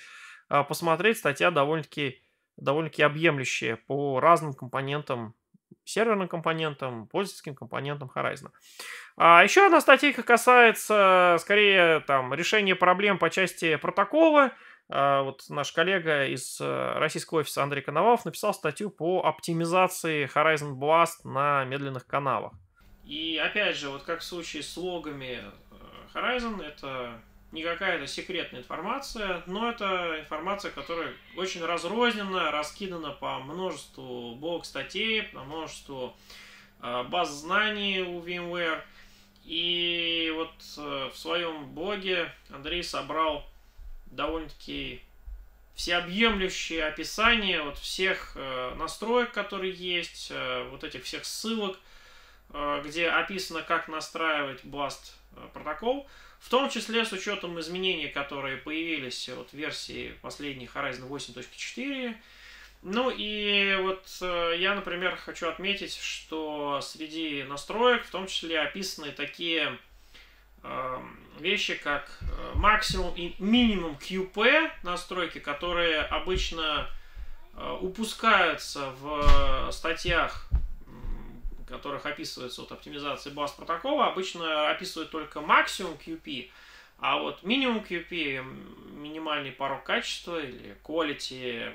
а, 0.50 0.64
посмотреть. 0.64 1.18
Статья 1.18 1.50
довольно-таки 1.50 2.22
довольно-таки 2.57 3.03
объемлющая 3.03 3.75
по 3.75 4.19
разным 4.19 4.53
компонентам 4.53 5.36
серверным 5.86 6.27
компонентам, 6.27 7.07
пользовательским 7.07 7.55
компонентам 7.55 8.12
Horizon. 8.15 8.51
А 9.17 9.43
еще 9.43 9.65
одна 9.65 9.81
статейка 9.81 10.24
касается, 10.24 11.38
скорее, 11.39 12.01
там, 12.01 12.33
решения 12.33 12.75
проблем 12.75 13.17
по 13.17 13.29
части 13.29 13.75
протокола. 13.75 14.53
А, 14.89 15.24
вот 15.24 15.43
наш 15.50 15.72
коллега 15.72 16.25
из 16.27 16.60
э, 16.60 16.93
российского 16.98 17.39
офиса 17.39 17.63
Андрей 17.63 17.81
Коновалов 17.81 18.25
написал 18.25 18.53
статью 18.53 18.89
по 18.89 19.24
оптимизации 19.25 20.29
Horizon 20.33 20.75
Blast 20.75 21.24
на 21.24 21.63
медленных 21.65 22.05
каналах. 22.05 22.53
И 23.03 23.38
опять 23.38 23.75
же, 23.75 23.89
вот 23.89 24.03
как 24.03 24.19
в 24.19 24.24
случае 24.24 24.63
с 24.63 24.75
логами 24.77 25.39
э, 25.41 26.13
Horizon, 26.13 26.62
это 26.63 27.22
не 27.53 27.62
какая-то 27.62 28.07
секретная 28.07 28.62
информация, 28.62 29.43
но 29.45 29.69
это 29.69 30.17
информация, 30.19 30.72
которая 30.72 31.13
очень 31.38 31.63
разрознена, 31.63 32.50
раскидана 32.50 33.12
по 33.12 33.38
множеству 33.39 34.33
блог-статей, 34.36 35.22
по 35.22 35.43
множеству 35.43 36.17
э, 36.81 37.03
баз 37.03 37.29
знаний 37.29 38.01
у 38.01 38.19
VMware. 38.19 38.81
И 39.45 40.33
вот 40.36 40.53
э, 40.77 41.10
в 41.13 41.17
своем 41.17 41.72
блоге 41.75 42.33
Андрей 42.50 42.83
собрал 42.83 43.45
довольно-таки 44.07 45.03
всеобъемлющее 45.75 46.83
описание 46.86 47.62
вот 47.62 47.77
всех 47.77 48.33
э, 48.36 48.74
настроек, 48.77 49.31
которые 49.31 49.74
есть, 49.74 50.29
э, 50.31 50.67
вот 50.72 50.83
этих 50.83 51.03
всех 51.03 51.24
ссылок, 51.24 51.79
где 52.83 53.10
описано, 53.10 53.63
как 53.63 53.88
настраивать 53.88 54.63
Blast 54.63 55.13
протокол. 55.53 56.07
В 56.44 56.50
том 56.50 56.70
числе 56.70 57.06
с 57.06 57.14
учетом 57.14 57.58
изменений, 57.62 58.10
которые 58.10 58.58
появились 58.58 59.30
вот 59.30 59.52
в 59.52 59.54
версии 59.54 60.14
последней 60.22 60.66
Horizon 60.66 61.08
8.4. 61.08 62.14
Ну 62.82 63.10
и 63.10 63.78
вот 63.82 64.06
э, 64.22 64.56
я, 64.60 64.76
например, 64.76 65.16
хочу 65.16 65.48
отметить, 65.48 65.96
что 65.96 66.82
среди 66.82 67.44
настроек 67.44 68.04
в 68.04 68.12
том 68.12 68.28
числе 68.28 68.60
описаны 68.60 69.14
такие 69.14 69.78
э, 70.64 70.98
вещи, 71.40 71.76
как 71.76 72.12
э, 72.20 72.52
максимум 72.56 73.16
и 73.16 73.36
минимум 73.40 73.98
QP 73.98 74.70
настройки, 74.84 75.40
которые 75.40 76.02
обычно 76.02 76.90
э, 77.56 77.78
упускаются 77.80 78.92
в 79.00 79.72
статьях 79.72 80.50
которых 81.74 82.06
описывается 82.06 82.62
вот 82.62 82.72
оптимизация 82.72 83.34
баз 83.34 83.51
протокола, 83.51 84.08
обычно 84.08 84.70
описывают 84.70 85.12
только 85.12 85.42
максимум 85.42 85.94
QP, 85.94 86.50
а 87.00 87.18
вот 87.18 87.44
минимум 87.44 87.80
QP, 87.80 88.44
минимальный 88.94 89.51
порог 89.51 89.84
качества 89.84 90.39
или 90.39 90.77
quality, 90.84 91.74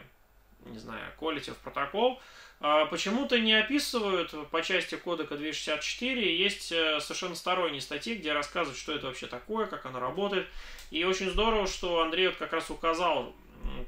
не 0.66 0.78
знаю, 0.78 1.12
quality 1.18 1.52
в 1.52 1.58
протокол, 1.58 2.20
а, 2.60 2.86
почему-то 2.86 3.38
не 3.38 3.54
описывают 3.54 4.34
по 4.50 4.62
части 4.62 4.96
кодека 4.96 5.36
264. 5.36 6.36
Есть 6.36 6.72
э, 6.72 6.98
совершенно 7.00 7.36
сторонние 7.36 7.80
статьи, 7.80 8.16
где 8.16 8.32
рассказывают, 8.32 8.78
что 8.78 8.92
это 8.92 9.06
вообще 9.06 9.26
такое, 9.26 9.66
как 9.66 9.86
оно 9.86 10.00
работает. 10.00 10.48
И 10.90 11.04
очень 11.04 11.30
здорово, 11.30 11.66
что 11.68 12.00
Андрей 12.00 12.28
вот 12.28 12.36
как 12.36 12.52
раз 12.52 12.70
указал 12.70 13.32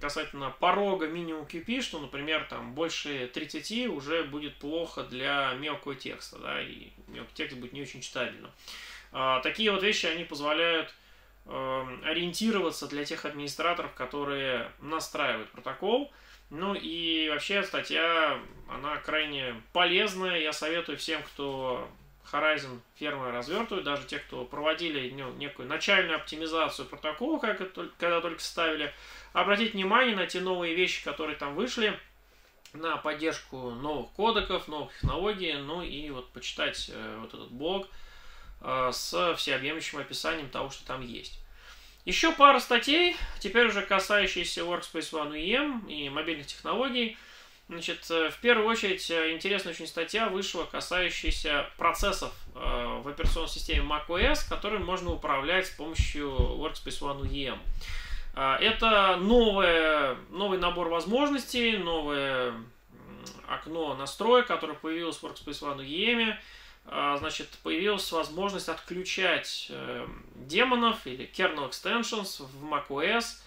касательно 0.01 0.51
порога 0.51 1.07
минимум 1.07 1.45
QP, 1.45 1.83
что, 1.83 1.99
например, 1.99 2.47
там 2.49 2.75
больше 2.75 3.31
30 3.33 3.89
уже 3.89 4.25
будет 4.25 4.57
плохо 4.57 5.03
для 5.05 5.53
мелкого 5.55 5.95
текста, 5.95 6.39
да, 6.39 6.63
и 6.63 6.89
мелкий 7.09 7.35
текст 7.35 7.57
будет 7.57 7.73
не 7.73 7.83
очень 7.83 8.01
читабельным. 8.01 8.51
А, 9.13 9.41
такие 9.41 9.71
вот 9.73 9.83
вещи, 9.83 10.07
они 10.07 10.25
позволяют 10.25 10.95
э, 11.47 11.87
ориентироваться 12.05 12.87
для 12.87 13.05
тех 13.05 13.25
администраторов, 13.25 13.93
которые 13.95 14.71
настраивают 14.81 15.51
протокол. 15.51 16.13
Ну 16.51 16.75
и 16.75 17.29
вообще 17.29 17.63
статья, 17.63 18.41
она 18.69 18.97
крайне 18.97 19.61
полезная. 19.73 20.41
Я 20.41 20.53
советую 20.53 20.99
всем, 20.99 21.23
кто 21.23 21.89
Horizon 22.33 22.81
фермы 22.97 23.31
развертывают, 23.31 23.85
даже 23.85 24.07
те, 24.07 24.19
кто 24.19 24.45
проводили 24.45 25.11
ну, 25.11 25.33
некую 25.33 25.69
начальную 25.69 26.17
оптимизацию 26.17 26.87
протокола, 26.87 27.39
как 27.39 27.61
это, 27.61 27.89
когда 27.99 28.21
только 28.21 28.41
ставили, 28.41 28.93
обратить 29.33 29.75
внимание 29.75 30.17
на 30.17 30.27
те 30.27 30.41
новые 30.41 30.75
вещи, 30.75 31.05
которые 31.05 31.37
там 31.37 31.55
вышли, 31.55 31.99
на 32.73 32.97
поддержку 32.97 33.71
новых 33.71 34.11
кодеков, 34.13 34.69
новых 34.69 34.93
технологий, 34.95 35.55
ну 35.55 35.83
и 35.83 36.11
вот 36.11 36.31
почитать 36.33 36.91
э, 36.93 37.19
вот 37.21 37.35
этот 37.35 37.51
блог 37.51 37.89
э, 38.61 38.91
с 38.93 39.35
всеобъемлющим 39.37 39.99
описанием 39.99 40.49
того, 40.49 40.71
что 40.71 40.87
там 40.87 41.01
есть. 41.01 41.41
Еще 42.05 42.33
пара 42.33 42.61
статей, 42.61 43.17
теперь 43.41 43.67
уже 43.67 43.83
касающиеся 43.83 44.63
Workspace 44.63 45.13
ONE 45.13 45.33
UEM 45.33 45.91
и 45.91 46.09
мобильных 46.09 46.47
технологий. 46.47 47.19
Значит, 47.69 48.09
э, 48.11 48.31
в 48.31 48.39
первую 48.39 48.69
очередь, 48.69 49.11
интересная 49.11 49.73
очень 49.73 49.87
статья 49.87 50.29
вышла, 50.29 50.65
касающаяся 50.65 51.69
процессов 51.77 52.33
в 52.55 53.09
операционной 53.09 53.49
системе 53.49 53.83
macOS, 53.83 54.49
которые 54.49 54.81
можно 54.81 55.13
управлять 55.13 55.67
с 55.67 55.71
помощью 55.71 56.31
Workspace 56.31 57.01
ONE 57.01 57.23
UEM. 57.23 57.59
А, 58.35 58.57
это 58.59 59.17
новое, 59.17 60.17
новый 60.31 60.59
набор 60.59 60.89
возможностей, 60.89 61.77
новое 61.77 62.55
окно 63.49 63.95
настроек, 63.95 64.47
которое 64.47 64.75
появилось 64.75 65.17
в 65.17 65.25
Workspace 65.25 65.63
ONE 65.63 65.85
UEM. 65.85 66.35
А, 66.87 67.17
значит, 67.19 67.49
появилась 67.63 68.11
возможность 68.13 68.69
отключать 68.69 69.67
э, 69.71 70.07
демонов 70.35 71.07
или 71.07 71.31
kernel 71.31 71.69
extensions 71.69 72.43
в 72.43 72.65
macOS, 72.65 73.43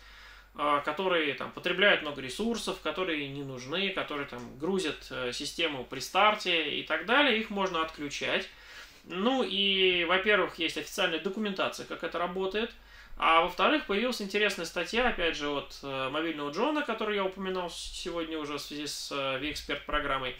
а, 0.55 0.81
которые 0.81 1.33
там 1.33 1.51
потребляют 1.51 2.03
много 2.03 2.21
ресурсов, 2.21 2.79
которые 2.81 3.27
не 3.29 3.43
нужны, 3.43 3.89
которые 3.89 4.27
там 4.27 4.57
грузят 4.59 5.07
э, 5.09 5.31
систему 5.33 5.85
при 5.85 5.99
старте 5.99 6.79
и 6.79 6.83
так 6.83 7.05
далее. 7.05 7.39
Их 7.39 7.49
можно 7.49 7.81
отключать. 7.81 8.47
Ну 9.05 9.43
и, 9.43 10.05
во-первых, 10.05 10.59
есть 10.59 10.77
официальная 10.77 11.19
документация, 11.19 11.85
как 11.85 12.03
это 12.03 12.19
работает– 12.19 12.71
а 13.15 13.41
во-вторых, 13.41 13.85
появилась 13.85 14.21
интересная 14.21 14.65
статья, 14.65 15.09
опять 15.09 15.37
же, 15.37 15.47
от 15.47 15.77
э, 15.83 16.09
мобильного 16.09 16.49
Джона, 16.49 16.81
который 16.81 17.15
я 17.15 17.23
упоминал 17.23 17.69
сегодня 17.69 18.39
уже 18.39 18.57
в 18.57 18.61
связи 18.61 18.87
с 18.87 19.11
э, 19.11 19.37
V-Expert 19.39 19.85
программой. 19.85 20.35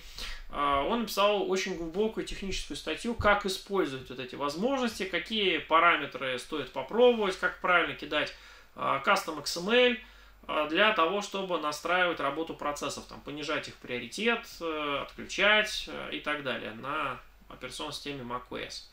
Э, 0.49 0.83
он 0.89 1.01
написал 1.01 1.49
очень 1.49 1.77
глубокую 1.77 2.25
техническую 2.25 2.75
статью, 2.75 3.13
как 3.13 3.45
использовать 3.45 4.09
вот 4.09 4.19
эти 4.19 4.33
возможности, 4.33 5.03
какие 5.03 5.59
параметры 5.59 6.39
стоит 6.39 6.71
попробовать, 6.71 7.37
как 7.37 7.59
правильно 7.61 7.93
кидать 7.93 8.33
э, 8.75 9.01
Custom 9.05 9.43
XML 9.43 9.99
э, 10.47 10.67
для 10.69 10.93
того, 10.93 11.21
чтобы 11.21 11.59
настраивать 11.59 12.19
работу 12.19 12.55
процессов, 12.55 13.05
там, 13.05 13.21
понижать 13.21 13.67
их 13.67 13.75
приоритет, 13.75 14.47
э, 14.61 14.99
отключать 15.03 15.85
э, 15.89 16.09
и 16.13 16.19
так 16.19 16.41
далее 16.41 16.73
на 16.73 17.19
операционной 17.49 17.93
системе 17.93 18.23
macOS. 18.23 18.85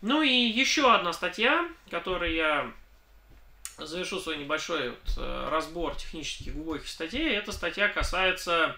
Ну 0.00 0.22
и 0.22 0.30
еще 0.30 0.94
одна 0.94 1.12
статья, 1.12 1.68
которую 1.90 2.32
я 2.32 2.72
завершу 3.78 4.20
свой 4.20 4.38
небольшой 4.38 4.90
вот, 4.90 5.14
э, 5.16 5.48
разбор 5.50 5.94
технических 5.96 6.54
глубоких 6.54 6.88
статей. 6.88 7.34
Эта 7.34 7.52
статья 7.52 7.88
касается 7.88 8.76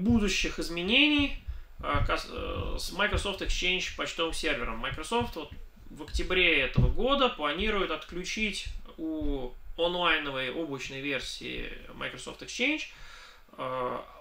будущих 0.00 0.58
изменений 0.58 1.38
с 1.78 2.92
Microsoft 2.92 3.42
Exchange 3.42 3.96
почтовым 3.96 4.34
сервером. 4.34 4.78
Microsoft 4.78 5.36
вот 5.36 5.50
в 5.88 6.02
октябре 6.02 6.62
этого 6.62 6.88
года 6.88 7.28
планирует 7.28 7.92
отключить 7.92 8.66
у 8.98 9.52
онлайновой 9.78 10.50
облачной 10.50 11.00
версии 11.00 11.72
Microsoft 11.94 12.42
Exchange 12.42 12.88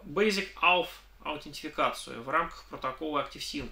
Basic 0.05 0.48
Auth 0.62 0.89
аутентификацию 1.25 2.22
в 2.22 2.29
рамках 2.29 2.63
протокола 2.69 3.27
ActiveSync. 3.27 3.72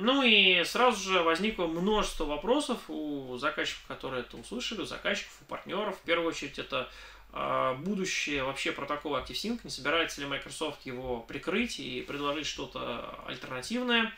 Ну 0.00 0.22
и 0.22 0.62
сразу 0.62 1.10
же 1.10 1.22
возникло 1.22 1.66
множество 1.66 2.24
вопросов 2.24 2.78
у 2.86 3.36
заказчиков, 3.36 3.82
которые 3.88 4.20
это 4.20 4.36
услышали, 4.36 4.82
у 4.82 4.84
заказчиков, 4.84 5.32
у 5.42 5.44
партнеров. 5.46 5.98
В 5.98 6.02
первую 6.02 6.28
очередь 6.28 6.60
это 6.60 6.88
э, 7.32 7.74
будущее 7.80 8.44
вообще 8.44 8.70
протокола 8.70 9.18
ActiveSync, 9.18 9.58
не 9.64 9.70
собирается 9.70 10.20
ли 10.20 10.28
Microsoft 10.28 10.86
его 10.86 11.18
прикрыть 11.22 11.80
и 11.80 12.02
предложить 12.02 12.46
что-то 12.46 13.12
альтернативное. 13.26 14.12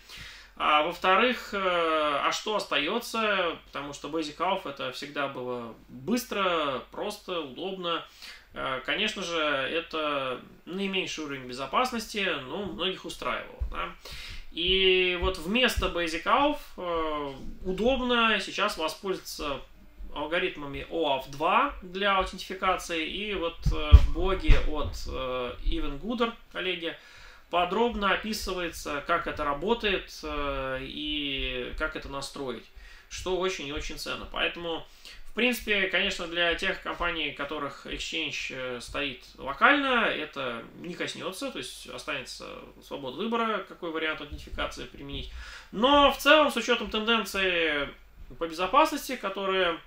А 0.55 0.83
во-вторых, 0.83 1.55
э, 1.55 1.59
а 1.59 2.31
что 2.31 2.57
остается, 2.57 3.57
потому 3.65 3.95
что 3.95 4.09
Basic 4.09 4.37
Auth 4.37 4.69
это 4.69 4.93
всегда 4.93 5.29
было 5.29 5.75
быстро, 5.89 6.83
просто, 6.91 7.41
удобно. 7.41 8.05
Э, 8.53 8.83
конечно 8.85 9.23
же, 9.23 9.41
это 9.41 10.43
наименьший 10.67 11.25
уровень 11.25 11.49
безопасности, 11.49 12.29
но 12.43 12.67
многих 12.67 13.07
устраивало. 13.07 13.61
Да? 13.71 13.89
И 14.53 15.17
вот 15.21 15.39
вместо 15.39 15.87
Basic 15.87 16.25
Auth 16.25 16.59
э, 16.77 17.35
удобно 17.65 18.39
сейчас 18.41 18.77
воспользоваться 18.79 19.61
алгоритмами 20.15 20.87
OAuth 20.91 21.31
2 21.31 21.75
для 21.83 22.17
аутентификации. 22.17 23.07
И 23.07 23.35
вот 23.35 23.59
э, 23.73 23.91
в 23.93 24.13
блоге 24.13 24.59
от 24.69 24.95
Even 25.65 26.01
Gooder, 26.01 26.33
коллеги, 26.53 26.97
подробно 27.49 28.13
описывается, 28.13 29.05
как 29.07 29.27
это 29.27 29.45
работает 29.45 30.13
и 30.81 31.73
как 31.79 31.97
это 31.97 32.09
настроить, 32.09 32.65
что 33.09 33.37
очень 33.39 33.67
и 33.67 33.73
очень 33.73 33.99
ценно. 33.99 34.27
Поэтому 34.31 34.85
в 35.31 35.33
принципе, 35.33 35.87
конечно, 35.87 36.27
для 36.27 36.57
тех 36.57 36.83
компаний, 36.83 37.31
которых 37.31 37.87
Exchange 37.87 38.47
э, 38.51 38.81
стоит 38.81 39.23
локально, 39.39 40.07
это 40.07 40.65
не 40.81 40.95
коснется, 40.95 41.53
то 41.53 41.59
есть 41.59 41.87
останется 41.89 42.49
свобода 42.83 43.17
выбора, 43.17 43.65
какой 43.69 43.93
вариант 43.93 44.21
аутентификации 44.21 44.87
применить. 44.87 45.31
Но 45.71 46.11
в 46.11 46.19
целом, 46.19 46.51
с 46.51 46.57
учетом 46.57 46.91
тенденции 46.91 47.89
по 48.41 48.49
безопасности, 48.49 49.15
которая 49.15 49.79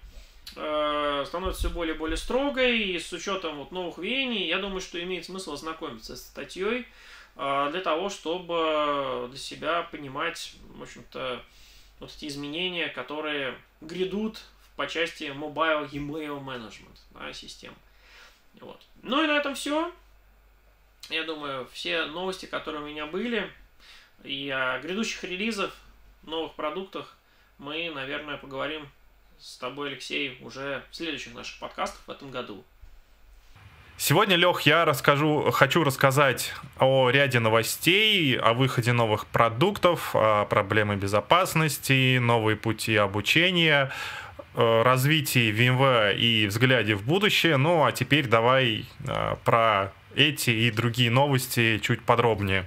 э, 0.56 1.24
становится 1.28 1.60
все 1.60 1.70
более 1.70 1.96
и 1.96 1.98
более 1.98 2.18
строгой, 2.18 2.80
и 2.80 2.98
с 2.98 3.12
учетом 3.12 3.58
вот 3.58 3.72
новых 3.72 3.98
веяний, 3.98 4.48
я 4.48 4.60
думаю, 4.60 4.80
что 4.80 5.02
имеет 5.04 5.26
смысл 5.26 5.54
ознакомиться 5.54 6.16
с 6.16 6.22
статьей 6.22 6.88
э, 7.36 7.68
для 7.70 7.82
того, 7.82 8.08
чтобы 8.10 9.28
для 9.30 9.40
себя 9.40 9.84
понимать, 9.84 10.56
в 10.78 10.84
общем-то, 10.84 11.44
вот 12.00 12.12
эти 12.16 12.28
изменения, 12.28 12.88
которые 12.88 13.56
грядут 13.82 14.40
по 14.76 14.88
части 14.88 15.26
Mobile 15.26 15.90
Email 15.92 16.44
Management 16.44 16.98
да, 17.12 17.32
систем. 17.34 17.74
Вот. 18.60 18.82
Ну 19.02 19.24
и 19.24 19.28
на 19.28 19.38
этом 19.38 19.56
все. 19.56 19.92
Я 21.10 21.24
думаю, 21.24 21.68
все 21.72 22.06
новости, 22.06 22.46
которые 22.46 22.82
у 22.84 22.88
меня 22.88 23.06
были, 23.06 23.52
и 24.24 24.50
о 24.50 24.80
грядущих 24.80 25.24
релизах, 25.26 25.76
новых 26.24 26.54
продуктах, 26.54 27.18
мы, 27.58 27.92
наверное, 27.94 28.38
поговорим 28.38 28.88
с 29.38 29.58
тобой, 29.58 29.90
Алексей, 29.90 30.38
уже 30.42 30.84
в 30.92 30.96
следующих 30.96 31.34
наших 31.34 31.60
подкастах 31.60 32.02
в 32.08 32.12
этом 32.12 32.32
году. 32.32 32.64
Сегодня, 33.98 34.36
Лех, 34.36 34.62
я 34.62 34.86
расскажу, 34.86 35.52
хочу 35.52 35.84
рассказать 35.84 36.54
о 36.80 37.10
ряде 37.10 37.40
новостей, 37.40 38.38
о 38.38 38.54
выходе 38.54 38.92
новых 38.92 39.28
продуктов, 39.28 40.16
о 40.16 40.46
проблемах 40.46 40.98
безопасности, 40.98 42.18
новые 42.18 42.58
пути 42.58 42.96
обучения, 42.96 43.92
развитии 44.56 45.52
VMware 45.52 46.16
и 46.16 46.48
взгляде 46.48 46.96
в 46.96 47.04
будущее. 47.04 47.58
Ну 47.58 47.86
а 47.86 47.92
теперь 47.92 48.28
давай 48.28 48.86
э, 49.06 49.36
про 49.44 49.92
эти 50.16 50.52
и 50.52 50.72
другие 50.72 51.10
новости 51.10 51.80
чуть 51.82 52.02
подробнее. 52.02 52.66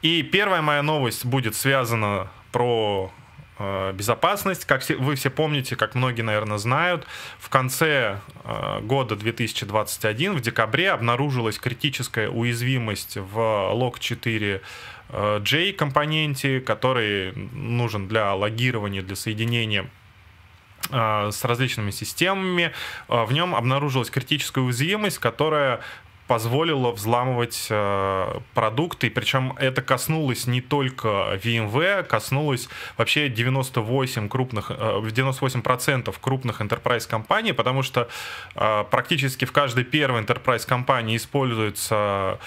И 0.00 0.22
первая 0.22 0.62
моя 0.62 0.82
новость 0.82 1.26
будет 1.26 1.54
связана 1.54 2.30
про 2.52 3.12
э, 3.58 3.92
безопасность. 3.92 4.64
Как 4.64 4.88
вы 4.88 5.16
все 5.16 5.28
помните, 5.28 5.76
как 5.76 5.94
многие, 5.94 6.22
наверное, 6.22 6.58
знают, 6.58 7.06
в 7.38 7.48
конце 7.48 8.20
года 8.82 9.16
2021, 9.16 10.36
в 10.36 10.40
декабре, 10.40 10.90
обнаружилась 10.92 11.58
критическая 11.58 12.30
уязвимость 12.30 13.16
в 13.16 13.36
log 13.36 13.98
4 13.98 14.62
J-компоненте, 15.10 16.60
который 16.60 17.32
нужен 17.52 18.08
для 18.08 18.34
логирования, 18.34 19.02
для 19.02 19.16
соединения 19.16 19.88
э, 20.90 21.30
с 21.32 21.44
различными 21.44 21.90
системами. 21.90 22.72
Э, 23.08 23.24
в 23.24 23.32
нем 23.32 23.54
обнаружилась 23.54 24.10
критическая 24.10 24.60
уязвимость, 24.60 25.18
которая 25.18 25.80
позволила 26.28 26.92
взламывать 26.92 27.66
э, 27.70 28.40
продукты, 28.54 29.10
причем 29.10 29.54
это 29.58 29.80
коснулось 29.82 30.46
не 30.46 30.60
только 30.60 31.08
VMware, 31.42 32.04
коснулось 32.04 32.68
вообще 32.98 33.30
98 33.30 34.28
крупных, 34.28 34.70
э, 34.70 34.74
98% 34.74 36.14
крупных 36.20 36.60
enterprise 36.60 37.08
компаний, 37.08 37.52
потому 37.52 37.82
что 37.82 38.08
э, 38.54 38.84
практически 38.90 39.46
в 39.46 39.52
каждой 39.52 39.84
первой 39.84 40.22
enterprise 40.22 40.66
компании 40.66 41.16
используется 41.16 42.38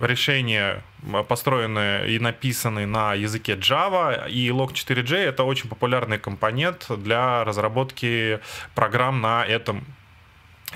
решения, 0.00 0.82
построенные 1.28 2.14
и 2.14 2.18
написанные 2.18 2.86
на 2.86 3.14
языке 3.14 3.54
Java, 3.54 4.28
и 4.30 4.48
Log4j— 4.48 5.16
это 5.16 5.42
очень 5.42 5.68
популярный 5.68 6.18
компонент 6.18 6.86
для 6.88 7.44
разработки 7.44 8.40
программ 8.74 9.20
на 9.20 9.44
этом 9.44 9.84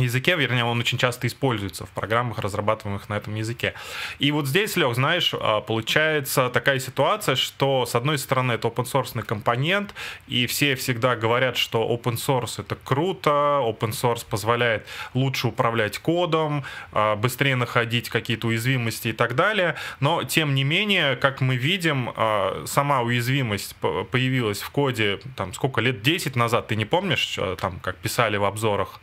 языке, 0.03 0.37
вернее, 0.37 0.65
он 0.65 0.79
очень 0.79 0.99
часто 0.99 1.27
используется 1.27 1.87
в 1.87 1.91
программах, 1.91 2.39
разрабатываемых 2.39 3.09
на 3.09 3.15
этом 3.15 3.35
языке. 3.35 3.75
И 4.19 4.31
вот 4.31 4.47
здесь, 4.47 4.77
Лех, 4.77 4.95
знаешь, 4.95 5.35
а, 5.35 5.61
получается 5.61 6.51
такая 6.51 6.79
ситуация, 6.79 7.37
что, 7.37 7.87
с 7.87 7.95
одной 7.95 8.19
стороны, 8.19 8.53
это 8.53 8.69
open 8.69 8.85
source 8.85 9.23
компонент, 9.23 9.95
и 10.27 10.47
все 10.47 10.75
всегда 10.75 11.17
говорят, 11.17 11.57
что 11.57 11.89
open 11.89 12.15
source 12.15 12.61
это 12.61 12.77
круто, 12.77 13.31
open 13.31 13.91
source 13.91 14.25
позволяет 14.29 14.87
лучше 15.15 15.49
управлять 15.49 15.99
кодом, 15.99 16.65
а, 16.93 17.17
быстрее 17.17 17.57
находить 17.57 18.09
какие-то 18.09 18.49
уязвимости 18.49 19.09
и 19.09 19.13
так 19.13 19.35
далее, 19.35 19.75
но, 20.01 20.25
тем 20.25 20.55
не 20.55 20.65
менее, 20.65 21.17
как 21.17 21.41
мы 21.41 21.57
видим, 21.57 22.13
а, 22.17 22.65
сама 22.67 23.03
уязвимость 23.03 23.77
появилась 23.77 24.61
в 24.61 24.71
коде, 24.71 25.21
там, 25.37 25.53
сколько, 25.55 25.81
лет 25.81 26.03
10 26.03 26.37
назад, 26.37 26.69
ты 26.69 26.77
не 26.77 26.85
помнишь, 26.85 27.39
там, 27.61 27.81
как 27.81 27.97
писали 27.97 28.37
в 28.37 28.45
обзорах? 28.45 29.01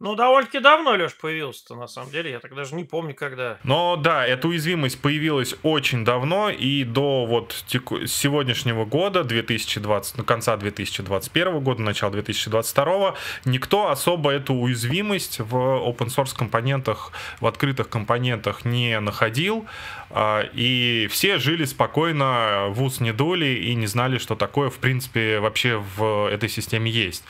Ну, 0.00 0.14
довольно-таки 0.14 0.60
давно, 0.60 0.92
Леш, 0.92 1.14
появился-то, 1.14 1.74
на 1.74 1.88
самом 1.88 2.12
деле. 2.12 2.30
Я 2.30 2.38
так 2.38 2.54
даже 2.54 2.76
не 2.76 2.84
помню, 2.84 3.14
когда. 3.14 3.58
Но 3.64 3.96
да, 3.96 4.24
эта 4.24 4.46
уязвимость 4.46 5.00
появилась 5.00 5.56
очень 5.64 6.04
давно, 6.04 6.50
и 6.50 6.84
до 6.84 7.26
вот 7.26 7.64
теку... 7.66 8.06
сегодняшнего 8.06 8.84
года, 8.84 9.24
2020, 9.24 10.18
ну, 10.18 10.24
конца 10.24 10.56
2021 10.56 11.58
года, 11.60 11.82
начала 11.82 12.12
2022, 12.12 13.16
никто 13.44 13.88
особо 13.88 14.30
эту 14.30 14.54
уязвимость 14.54 15.40
в 15.40 15.54
open 15.56 16.06
source 16.06 16.36
компонентах, 16.36 17.10
в 17.40 17.46
открытых 17.46 17.88
компонентах 17.88 18.64
не 18.64 19.00
находил. 19.00 19.66
А, 20.10 20.48
и 20.54 21.08
все 21.10 21.38
жили 21.38 21.64
спокойно, 21.64 22.68
в 22.70 22.82
ус 22.82 23.00
не 23.00 23.12
дули 23.12 23.46
и 23.46 23.74
не 23.74 23.86
знали, 23.86 24.18
что 24.18 24.36
такое, 24.36 24.70
в 24.70 24.76
принципе, 24.76 25.40
вообще 25.40 25.82
в 25.96 26.30
этой 26.30 26.48
системе 26.48 26.88
есть. 26.88 27.24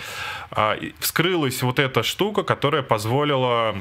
А, 0.50 0.78
вскрылась 1.00 1.62
вот 1.62 1.78
эта 1.78 2.02
штука, 2.02 2.44
которая 2.58 2.82
позволила 2.82 3.76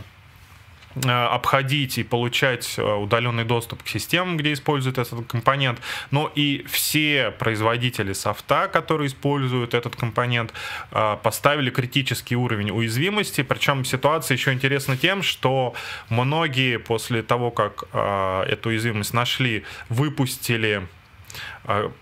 Э, 1.05 1.25
обходить 1.27 1.97
и 1.97 2.03
получать 2.03 2.75
э, 2.77 2.81
удаленный 2.81 3.43
доступ 3.43 3.83
к 3.83 3.87
системам, 3.87 4.37
где 4.37 4.53
используют 4.53 4.97
этот 4.97 5.27
компонент. 5.27 5.79
Но 6.11 6.31
и 6.33 6.65
все 6.69 7.31
производители 7.37 8.13
софта, 8.13 8.67
которые 8.67 9.07
используют 9.07 9.73
этот 9.73 9.95
компонент, 9.95 10.53
э, 10.91 11.17
поставили 11.21 11.69
критический 11.69 12.35
уровень 12.35 12.71
уязвимости. 12.71 13.43
Причем 13.43 13.85
ситуация 13.85 14.35
еще 14.35 14.53
интересна 14.53 14.97
тем, 14.97 15.21
что 15.21 15.75
многие 16.09 16.79
после 16.79 17.21
того, 17.21 17.51
как 17.51 17.83
эту 17.93 18.69
уязвимость 18.69 19.13
нашли, 19.13 19.63
выпустили 19.89 20.87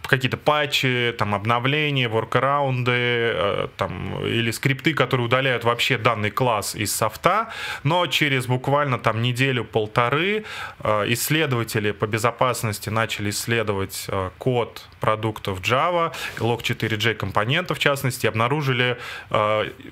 какие-то 0.03 0.37
патчи, 0.37 1.13
там 1.17 1.33
обновления, 1.35 2.07
воркараунды, 2.07 2.91
э, 2.91 3.67
там, 3.77 4.25
или 4.25 4.51
скрипты, 4.51 4.93
которые 4.93 5.25
удаляют 5.25 5.63
вообще 5.63 5.97
данный 5.97 6.31
класс 6.31 6.75
из 6.75 6.95
софта, 6.95 7.49
но 7.83 8.07
через 8.07 8.45
буквально 8.47 8.99
там 8.99 9.21
неделю-полторы 9.21 10.45
исследователи 10.83 11.91
по 11.91 12.07
безопасности 12.07 12.89
начали 12.89 13.29
исследовать 13.29 14.07
код 14.37 14.87
продуктов 15.05 15.61
Java, 15.61 16.13
Log4j 16.39 17.13
компонентов 17.13 17.77
в 17.77 17.79
частности, 17.79 18.25
обнаружили 18.27 18.97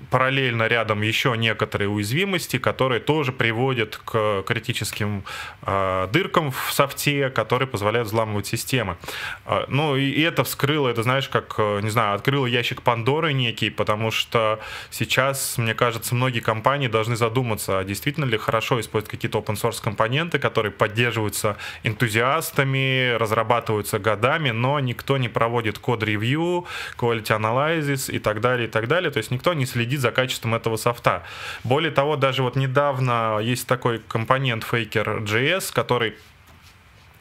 параллельно 0.10 0.68
рядом 0.68 1.02
еще 1.02 1.36
некоторые 1.38 1.90
уязвимости, 1.90 2.58
которые 2.58 3.00
тоже 3.00 3.32
приводят 3.32 3.98
к 3.98 4.44
критическим 4.48 5.24
дыркам 6.12 6.52
в 6.52 6.72
софте, 6.72 7.30
которые 7.30 7.68
позволяют 7.68 8.08
взламывать 8.08 8.48
системы. 8.48 8.98
А, 9.46 9.66
ну 9.68 9.96
и 9.96 10.22
это 10.22 10.44
вскрыло, 10.44 10.90
это 10.90 11.04
знаешь, 11.04 11.30
как, 11.30 11.56
э, 11.58 11.82
не 11.82 11.90
знаю, 11.90 12.16
открыло 12.16 12.46
ящик 12.46 12.82
Пандоры 12.82 13.34
некий, 13.34 13.70
потому 13.70 14.12
что 14.12 14.60
сейчас, 14.90 15.58
мне 15.58 15.74
кажется, 15.74 16.16
многие 16.16 16.40
компании 16.40 16.88
должны 16.88 17.16
задуматься, 17.16 17.80
а 17.80 17.84
действительно 17.84 18.26
ли 18.26 18.38
хорошо 18.38 18.80
использовать 18.80 19.12
какие-то 19.12 19.40
open 19.40 19.56
source 19.56 19.84
компоненты, 19.84 20.40
которые 20.40 20.72
поддерживаются 20.72 21.58
энтузиастами, 21.84 23.16
разрабатываются 23.18 24.00
годами, 24.00 24.52
но 24.52 24.80
никто 24.80 25.03
не 25.18 25.30
проводит 25.30 25.80
код-ревью, 25.80 26.66
quality 26.98 27.38
analysis 27.38 28.12
и 28.12 28.20
так 28.20 28.42
далее, 28.42 28.68
и 28.68 28.72
так 28.72 28.88
далее. 28.88 29.12
То 29.12 29.18
есть 29.18 29.32
никто 29.32 29.54
не 29.54 29.66
следит 29.66 30.00
за 30.00 30.12
качеством 30.12 30.56
этого 30.56 30.78
софта. 30.78 31.24
Более 31.64 31.92
того, 31.92 32.16
даже 32.16 32.44
вот 32.44 32.56
недавно 32.56 33.40
есть 33.42 33.68
такой 33.68 34.00
компонент 34.00 34.66
Faker.js, 34.70 35.74
который 35.74 36.14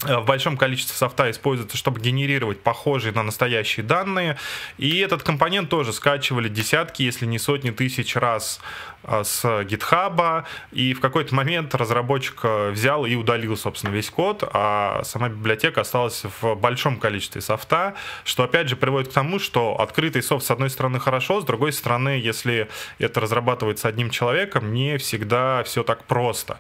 Э, 0.05 0.19
в 0.19 0.25
большом 0.25 0.57
количестве 0.57 0.97
софта 0.97 1.31
используется, 1.31 1.77
чтобы 1.77 2.01
генерировать 2.01 2.61
похожие 2.61 3.13
на 3.13 3.23
настоящие 3.23 3.85
данные. 3.85 4.37
И 4.79 4.99
этот 4.99 5.23
компонент 5.23 5.69
тоже 5.69 5.93
скачивали 5.93 6.49
десятки, 6.49 7.03
если 7.03 7.27
не 7.27 7.39
сотни 7.39 7.71
тысяч 7.71 8.17
раз 8.17 8.61
с 9.05 9.45
GitHub, 9.45 10.45
и 10.71 10.95
в 10.95 11.01
какой-то 11.01 11.35
момент 11.35 11.75
разработчик 11.75 12.41
э, 12.45 12.71
взял 12.71 13.05
и 13.05 13.15
удалил, 13.15 13.57
собственно, 13.57 13.93
весь 13.93 14.11
код, 14.11 14.45
а 14.53 15.03
сама 15.05 15.29
библиотека 15.29 15.81
осталась 15.81 16.25
в 16.41 16.55
большом 16.55 16.99
количестве 16.99 17.41
софта, 17.41 17.95
что, 18.25 18.45
опять 18.45 18.69
же, 18.69 18.77
приводит 18.77 19.11
к 19.11 19.15
тому, 19.15 19.39
что 19.39 19.81
открытый 19.81 20.23
софт, 20.23 20.47
с 20.47 20.51
одной 20.51 20.71
стороны, 20.71 21.01
хорошо, 21.01 21.41
с 21.41 21.45
другой 21.45 21.73
стороны, 21.73 22.11
если 22.11 22.69
это 22.99 23.21
разрабатывается 23.21 23.89
одним 23.89 24.11
человеком, 24.11 24.73
не 24.73 24.99
всегда 24.99 25.63
все 25.65 25.83
так 25.83 26.05
просто. 26.05 26.59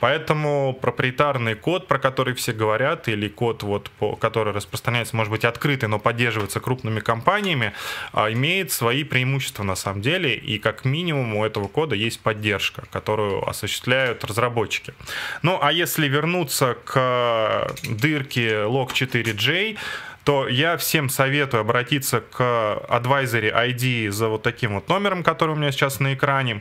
Поэтому 0.00 0.72
проприетарный 0.80 1.54
код, 1.54 1.88
про 1.88 1.98
который 1.98 2.34
все 2.34 2.52
говорят, 2.52 3.08
или 3.08 3.28
код, 3.28 3.62
вот, 3.62 3.90
по, 3.90 4.16
который 4.16 4.52
распространяется, 4.52 5.16
может 5.16 5.30
быть, 5.30 5.44
открытый, 5.44 5.88
но 5.88 5.98
поддерживается 5.98 6.60
крупными 6.60 7.00
компаниями, 7.00 7.72
а, 8.12 8.32
имеет 8.32 8.72
свои 8.72 9.04
преимущества 9.04 9.62
на 9.62 9.74
самом 9.74 10.02
деле, 10.02 10.34
и 10.34 10.58
как 10.58 10.84
минимум 10.84 11.36
у 11.36 11.44
этого 11.44 11.68
кода 11.68 11.81
кода 11.82 11.96
есть 11.96 12.20
поддержка, 12.20 12.84
которую 12.92 13.48
осуществляют 13.48 14.24
разработчики. 14.24 14.94
Ну, 15.42 15.58
а 15.60 15.72
если 15.72 16.06
вернуться 16.06 16.76
к 16.84 17.66
дырке 17.82 18.66
log4j, 18.66 19.76
то 20.22 20.46
я 20.46 20.76
всем 20.76 21.08
советую 21.08 21.62
обратиться 21.62 22.20
к 22.20 22.40
advisory 22.88 23.52
ID 23.52 24.12
за 24.12 24.28
вот 24.28 24.42
таким 24.42 24.74
вот 24.74 24.88
номером, 24.88 25.24
который 25.24 25.50
у 25.50 25.56
меня 25.56 25.72
сейчас 25.72 25.98
на 25.98 26.14
экране. 26.14 26.60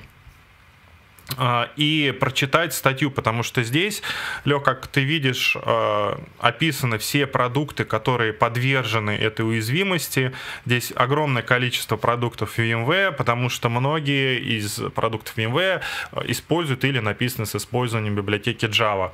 А, 1.38 1.70
и 1.76 2.15
прочитать 2.20 2.74
статью, 2.74 3.12
потому 3.12 3.44
что 3.44 3.63
здесь, 3.63 4.02
Лег, 4.46 4.63
как 4.63 4.88
ты 4.88 5.04
видишь, 5.04 5.56
а, 5.62 6.22
описаны 6.39 6.98
все 6.98 7.28
продукты, 7.28 7.86
которые 7.86 8.34
подвержены 8.34 9.12
этой 9.12 9.41
уязвимости. 9.48 10.34
Здесь 10.65 10.91
огромное 10.96 11.41
количество 11.41 11.98
продуктов 11.98 12.58
VMware, 12.58 13.12
потому 13.12 13.50
что 13.50 13.70
многие 13.70 14.39
из 14.39 14.82
продуктов 14.94 15.38
VMware 15.38 15.82
используют 16.26 16.84
или 16.84 17.00
написаны 17.00 17.46
с 17.46 17.56
использованием 17.56 18.15
библиотеки 18.15 18.65
Java. 18.65 19.12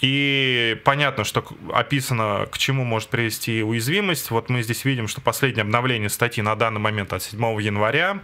И 0.00 0.80
понятно, 0.84 1.24
что 1.24 1.44
описано, 1.72 2.46
к 2.50 2.58
чему 2.58 2.84
может 2.84 3.08
привести 3.08 3.62
уязвимость. 3.62 4.30
Вот 4.30 4.48
мы 4.48 4.62
здесь 4.62 4.84
видим, 4.84 5.08
что 5.08 5.20
последнее 5.20 5.62
обновление 5.62 6.08
статьи 6.08 6.42
на 6.42 6.54
данный 6.54 6.80
момент 6.80 7.12
от 7.12 7.22
7 7.22 7.40
января, 7.60 8.20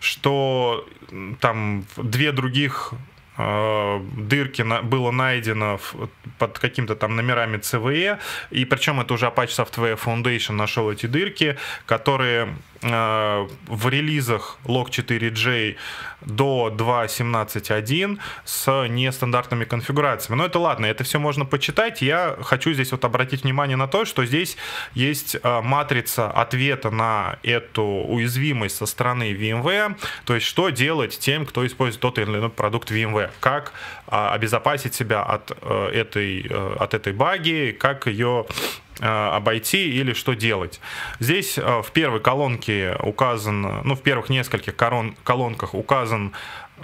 что 0.00 0.86
там 1.40 1.84
две 1.96 2.32
других 2.32 2.92
э, 3.38 4.00
дырки 4.16 4.62
было 4.82 5.10
найдено 5.10 5.80
под 6.38 6.58
каким-то 6.58 6.94
там 6.94 7.16
номерами 7.16 7.56
CVE, 7.56 8.18
и 8.50 8.64
причем 8.66 9.00
это 9.00 9.14
уже 9.14 9.26
Apache 9.26 9.48
Software 9.48 9.98
Foundation 9.98 10.52
нашел 10.52 10.90
эти 10.90 11.06
дырки, 11.06 11.56
которые 11.86 12.54
в 12.82 13.88
релизах 13.88 14.58
Log4j 14.64 15.76
до 16.26 16.72
2.17.1 16.74 18.18
с 18.44 18.88
нестандартными 18.88 19.64
конфигурациями. 19.64 20.38
Но 20.38 20.46
это 20.46 20.58
ладно, 20.58 20.86
это 20.86 21.04
все 21.04 21.18
можно 21.18 21.44
почитать. 21.44 22.02
Я 22.02 22.36
хочу 22.42 22.72
здесь 22.72 22.92
вот 22.92 23.04
обратить 23.04 23.44
внимание 23.44 23.76
на 23.76 23.86
то, 23.86 24.04
что 24.04 24.24
здесь 24.24 24.56
есть 24.94 25.36
э, 25.42 25.60
матрица 25.60 26.30
ответа 26.30 26.90
на 26.90 27.38
эту 27.42 27.82
уязвимость 27.82 28.76
со 28.76 28.86
стороны 28.86 29.32
VMware, 29.32 29.96
то 30.24 30.34
есть 30.34 30.46
что 30.46 30.70
делать 30.70 31.18
тем, 31.18 31.46
кто 31.46 31.66
использует 31.66 32.00
тот 32.00 32.18
или 32.18 32.26
иной 32.26 32.50
продукт 32.50 32.90
VMware, 32.90 33.30
как 33.40 33.72
а, 34.06 34.32
обезопасить 34.32 34.94
себя 34.94 35.22
от 35.22 35.52
э, 35.60 35.90
этой, 35.94 36.46
от 36.78 36.94
этой 36.94 37.12
баги, 37.12 37.76
как 37.78 38.06
ее 38.06 38.46
Э, 38.46 38.83
обойти 39.00 39.90
или 39.90 40.12
что 40.12 40.34
делать. 40.34 40.80
Здесь 41.18 41.58
э, 41.58 41.82
в 41.82 41.90
первой 41.92 42.20
колонке 42.20 42.96
указан, 43.00 43.62
ну 43.84 43.94
в 43.94 44.02
первых 44.02 44.28
нескольких 44.28 44.76
корон, 44.76 45.16
колонках 45.24 45.74
указан 45.74 46.32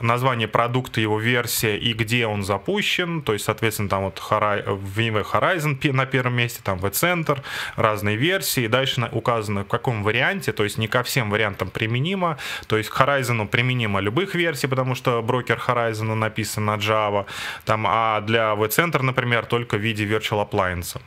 название 0.01 0.49
продукта, 0.49 1.01
его 1.01 1.19
версия 1.19 1.77
и 1.77 1.93
где 1.93 2.27
он 2.27 2.43
запущен. 2.43 3.23
То 3.23 3.33
есть, 3.33 3.45
соответственно, 3.45 3.89
там 3.89 4.05
вот 4.05 4.19
VMware 4.31 5.27
Horizon 5.31 5.93
на 5.93 6.07
первом 6.07 6.35
месте, 6.35 6.61
там 6.63 6.79
vCenter, 6.79 7.41
разные 7.77 8.17
версии. 8.17 8.67
Дальше 8.67 9.09
указано, 9.13 9.65
в 9.65 9.69
каком 9.69 10.03
варианте, 10.03 10.53
то 10.53 10.65
есть 10.65 10.79
не 10.79 10.89
ко 10.89 11.03
всем 11.03 11.31
вариантам 11.31 11.71
применимо. 11.71 12.39
То 12.67 12.77
есть 12.77 12.91
к 12.91 13.01
Horizon 13.01 13.47
применимо 13.49 14.01
любых 14.01 14.35
версий, 14.35 14.69
потому 14.69 14.95
что 14.95 15.23
брокер 15.23 15.61
Horizon 15.67 16.15
написан 16.15 16.67
на 16.67 16.77
Java. 16.77 17.27
Там, 17.65 17.87
а 17.87 18.21
для 18.21 18.55
vCenter, 18.55 19.03
например, 19.03 19.47
только 19.47 19.77
в 19.77 19.81
виде 19.81 20.05
Virtual 20.05 20.49
Appliance. 20.49 21.01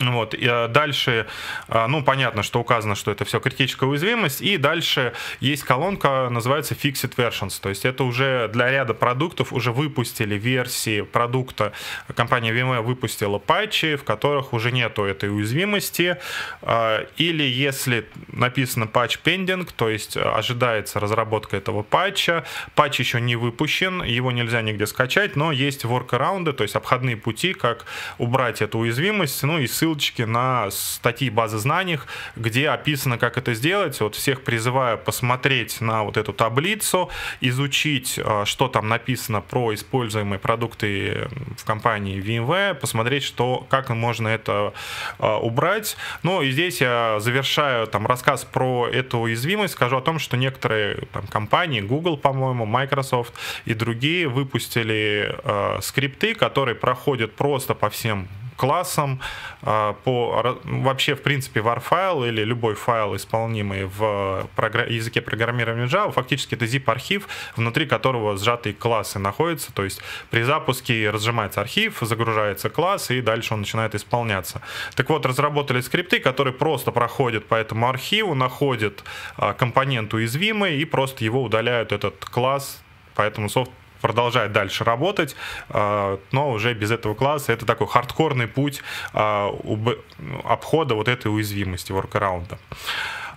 Вот. 0.00 0.34
И 0.34 0.46
а, 0.46 0.66
дальше, 0.68 1.26
а, 1.68 1.86
ну, 1.86 2.02
понятно, 2.02 2.42
что 2.42 2.60
указано, 2.60 2.94
что 2.94 3.10
это 3.10 3.24
все 3.24 3.38
критическая 3.38 3.86
уязвимость. 3.86 4.40
И 4.40 4.56
дальше 4.56 5.12
есть 5.40 5.62
колонка, 5.62 6.28
называется 6.30 6.74
Fixed 6.74 7.14
Versions. 7.16 7.60
То 7.60 7.68
есть 7.68 7.84
это 7.84 8.04
уже 8.04 8.48
для 8.48 8.70
ряда 8.70 8.94
продуктов 8.94 9.52
уже 9.52 9.72
выпустили 9.72 10.36
версии 10.36 11.02
продукта. 11.02 11.72
Компания 12.16 12.50
VMware 12.50 12.80
выпустила 12.80 13.38
патчи, 13.38 13.96
в 13.96 14.04
которых 14.04 14.54
уже 14.54 14.72
нету 14.72 15.04
этой 15.04 15.28
уязвимости. 15.28 16.16
А, 16.62 17.06
или 17.18 17.42
если 17.42 18.08
написано 18.28 18.86
патч 18.86 19.18
pending, 19.22 19.68
то 19.76 19.90
есть 19.90 20.16
ожидается 20.16 20.98
разработка 20.98 21.58
этого 21.58 21.82
патча, 21.82 22.44
патч 22.74 23.00
еще 23.00 23.20
не 23.20 23.36
выпущен, 23.36 24.02
его 24.02 24.32
нельзя 24.32 24.62
нигде 24.62 24.86
скачать, 24.86 25.36
но 25.36 25.52
есть 25.52 25.84
workarounds, 25.84 26.52
то 26.52 26.62
есть 26.62 26.74
обходные 26.74 27.16
пути, 27.18 27.52
как 27.52 27.84
убрать 28.16 28.62
эту 28.62 28.78
уязвимость, 28.78 29.42
ну 29.42 29.58
и 29.58 29.66
ссылки 29.66 29.89
ссылочки 29.90 30.22
на 30.22 30.70
статьи 30.70 31.30
базы 31.30 31.58
знаний, 31.58 31.98
где 32.36 32.68
описано, 32.68 33.18
как 33.18 33.36
это 33.36 33.54
сделать. 33.54 34.00
Вот 34.00 34.14
всех 34.14 34.42
призываю 34.42 34.98
посмотреть 34.98 35.80
на 35.80 36.04
вот 36.04 36.16
эту 36.16 36.32
таблицу, 36.32 37.10
изучить, 37.40 38.20
а, 38.22 38.44
что 38.44 38.68
там 38.68 38.88
написано 38.88 39.40
про 39.40 39.74
используемые 39.74 40.38
продукты 40.38 41.28
в 41.58 41.64
компании 41.64 42.22
VMware, 42.22 42.74
посмотреть, 42.74 43.24
что, 43.24 43.66
как 43.68 43.90
можно 43.90 44.28
это 44.28 44.72
а, 45.18 45.38
убрать. 45.38 45.96
Ну 46.22 46.42
и 46.42 46.50
здесь 46.52 46.80
я 46.80 47.18
завершаю 47.18 47.86
там 47.86 48.06
рассказ 48.06 48.44
про 48.44 48.88
эту 48.88 49.18
уязвимость, 49.18 49.74
скажу 49.74 49.96
о 49.96 50.00
том, 50.00 50.18
что 50.18 50.36
некоторые 50.36 51.08
там, 51.12 51.26
компании, 51.26 51.80
Google, 51.80 52.16
по-моему, 52.16 52.64
Microsoft 52.64 53.34
и 53.64 53.74
другие 53.74 54.28
выпустили 54.28 55.34
э, 55.42 55.78
скрипты, 55.82 56.34
которые 56.34 56.74
проходят 56.74 57.34
просто 57.34 57.74
по 57.74 57.90
всем 57.90 58.28
классом, 58.60 59.20
а, 59.62 59.94
по 60.04 60.58
вообще, 60.64 61.14
в 61.14 61.22
принципе, 61.22 61.60
var-файл 61.60 62.28
или 62.28 62.44
любой 62.44 62.74
файл, 62.74 63.16
исполнимый 63.16 63.86
в 63.86 64.46
языке 64.88 65.22
программирования 65.22 65.86
Java, 65.86 66.12
фактически 66.12 66.56
это 66.56 66.66
zip-архив, 66.66 67.26
внутри 67.56 67.86
которого 67.86 68.36
сжатые 68.36 68.74
классы 68.74 69.18
находятся, 69.18 69.72
то 69.72 69.82
есть 69.82 70.02
при 70.30 70.42
запуске 70.42 71.08
разжимается 71.08 71.62
архив, 71.62 72.00
загружается 72.02 72.68
класс, 72.68 73.10
и 73.10 73.22
дальше 73.22 73.54
он 73.54 73.60
начинает 73.60 73.94
исполняться. 73.94 74.60
Так 74.94 75.08
вот, 75.08 75.24
разработали 75.24 75.80
скрипты, 75.80 76.20
которые 76.20 76.52
просто 76.52 76.92
проходят 76.92 77.46
по 77.46 77.54
этому 77.54 77.88
архиву, 77.88 78.34
находят 78.34 79.02
а, 79.38 79.54
компонент 79.54 80.12
уязвимый 80.12 80.82
и 80.82 80.84
просто 80.84 81.24
его 81.24 81.42
удаляют, 81.42 81.92
этот 81.92 82.26
класс, 82.26 82.82
поэтому 83.14 83.48
софт 83.48 83.70
продолжает 84.00 84.52
дальше 84.52 84.84
работать, 84.84 85.36
но 85.68 86.50
уже 86.50 86.74
без 86.74 86.90
этого 86.90 87.14
класса. 87.14 87.52
Это 87.52 87.66
такой 87.66 87.86
хардкорный 87.86 88.46
путь 88.46 88.82
обхода 89.12 90.94
вот 90.94 91.08
этой 91.08 91.28
уязвимости, 91.28 91.92
воркараунда. 91.92 92.58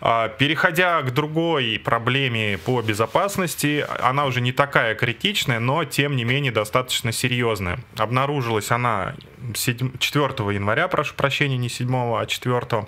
А, 0.06 0.28
переходя 0.28 1.02
к 1.02 1.14
другой 1.14 1.80
проблеме 1.80 2.58
по 2.58 2.82
безопасности, 2.82 3.86
она 4.02 4.26
уже 4.26 4.42
не 4.42 4.52
такая 4.52 4.96
критичная, 4.96 5.62
но 5.62 5.86
тем 5.86 6.18
не 6.18 6.26
менее 6.26 6.52
достаточно 6.52 7.14
серьезная. 7.14 7.80
Обнаружилась 7.96 8.70
она 8.72 9.16
7, 9.56 9.98
4 10.00 10.28
января, 10.54 10.90
прошу 10.90 11.16
прощения, 11.16 11.56
не 11.56 11.70
7, 11.70 11.90
а 12.18 12.26
4. 12.26 12.86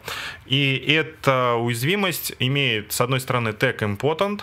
И 0.47 0.75
эта 0.75 1.53
уязвимость 1.53 2.33
имеет, 2.39 2.91
с 2.91 2.99
одной 2.99 3.21
стороны, 3.21 3.49
tag 3.49 3.77
important, 3.77 4.41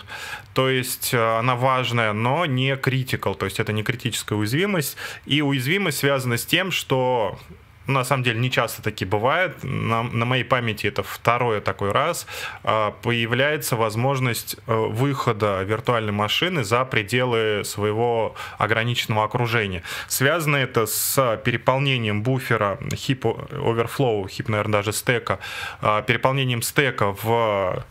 то 0.54 0.70
есть 0.70 1.12
э, 1.12 1.38
она 1.38 1.56
важная, 1.56 2.14
но 2.14 2.46
не 2.46 2.72
critical, 2.76 3.34
то 3.34 3.44
есть 3.44 3.60
это 3.60 3.74
не 3.74 3.82
критическая 3.82 4.36
уязвимость. 4.36 4.96
И 5.26 5.42
уязвимость 5.42 5.98
связана 5.98 6.38
с 6.38 6.46
тем, 6.46 6.70
что 6.70 7.38
на 7.86 8.04
самом 8.04 8.22
деле 8.22 8.38
не 8.40 8.50
часто 8.50 8.82
таки 8.82 9.04
бывает. 9.04 9.62
На, 9.62 10.02
на 10.02 10.24
моей 10.24 10.44
памяти 10.44 10.86
это 10.86 11.02
второй 11.02 11.60
такой 11.60 11.92
раз. 11.92 12.26
А, 12.62 12.92
появляется 13.02 13.76
возможность 13.76 14.56
э, 14.66 14.74
выхода 14.74 15.62
виртуальной 15.62 16.12
машины 16.12 16.64
за 16.64 16.84
пределы 16.84 17.62
своего 17.64 18.34
ограниченного 18.58 19.24
окружения. 19.24 19.82
Связано 20.08 20.56
это 20.56 20.86
с 20.86 21.40
переполнением 21.44 22.22
буфера 22.22 22.78
хип 22.94 23.24
overflow, 23.24 24.28
хип, 24.28 24.48
наверное, 24.48 24.72
даже 24.72 24.92
стека, 24.92 25.38
а, 25.80 26.02
переполнением 26.02 26.62
стека 26.62 27.14
в 27.22 27.84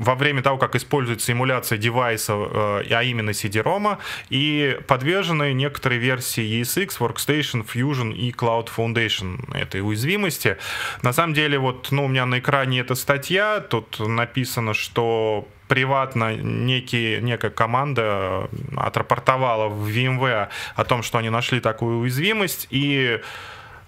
во 0.00 0.14
время 0.14 0.42
того, 0.42 0.56
как 0.56 0.74
используется 0.74 1.32
эмуляция 1.32 1.78
девайса, 1.78 2.32
э, 2.32 2.82
а 2.90 3.02
именно 3.02 3.30
CD-ROM, 3.30 3.98
и 4.30 4.78
подвержены 4.86 5.52
некоторые 5.52 6.00
версии 6.00 6.62
ESX, 6.62 6.98
Workstation, 6.98 7.66
Fusion 7.66 8.12
и 8.12 8.32
Cloud 8.32 8.68
Foundation 8.74 9.38
этой 9.54 9.82
уязвимости. 9.82 10.56
На 11.02 11.12
самом 11.12 11.34
деле, 11.34 11.58
вот 11.58 11.88
ну, 11.90 12.06
у 12.06 12.08
меня 12.08 12.24
на 12.24 12.38
экране 12.38 12.80
эта 12.80 12.94
статья, 12.94 13.60
тут 13.60 14.00
написано, 14.00 14.72
что 14.72 15.46
приватно 15.68 16.34
некие, 16.34 17.20
некая 17.20 17.50
команда 17.50 18.48
отрапортовала 18.76 19.68
в 19.68 19.86
VMware 19.86 20.48
о 20.74 20.84
том, 20.84 21.02
что 21.02 21.18
они 21.18 21.30
нашли 21.30 21.60
такую 21.60 21.98
уязвимость, 21.98 22.66
и 22.70 23.20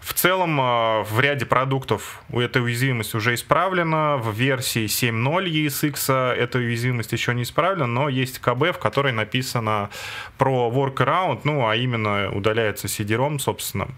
в 0.03 0.15
целом, 0.15 0.59
а, 0.61 1.05
в 1.05 1.21
ряде 1.21 1.47
продуктов 1.47 2.23
эта 2.33 2.61
уязвимость 2.61 3.15
уже 3.15 3.35
исправлена. 3.35 4.17
В 4.17 4.33
версии 4.33 4.87
7.0 4.87 5.49
ESX 5.49 6.13
эта 6.35 6.59
уязвимость 6.59 7.13
еще 7.13 7.33
не 7.35 7.45
исправлена, 7.45 7.87
но 7.87 8.09
есть 8.09 8.41
КБ, 8.41 8.75
в 8.75 8.79
которой 8.79 9.13
написано 9.13 9.91
про 10.39 10.71
workaround, 10.71 11.43
ну, 11.45 11.69
а 11.69 11.77
именно 11.77 12.33
удаляется 12.33 12.89
CD-ROM, 12.89 13.39
собственно. 13.39 13.89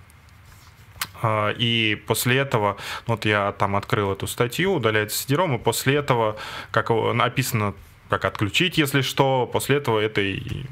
А, 1.23 1.51
и 1.53 1.95
после 2.07 2.37
этого, 2.37 2.77
вот 3.07 3.25
я 3.25 3.53
там 3.53 3.75
открыл 3.75 4.13
эту 4.13 4.27
статью, 4.27 4.75
удаляется 4.75 5.27
CD-ROM, 5.27 5.55
и 5.55 5.59
после 5.59 5.95
этого, 5.97 6.37
как 6.71 6.91
написано 6.91 7.73
как 8.09 8.25
отключить, 8.25 8.79
если 8.79 9.03
что, 9.03 9.49
после 9.53 9.77
этого 9.77 9.99
этой 10.01 10.67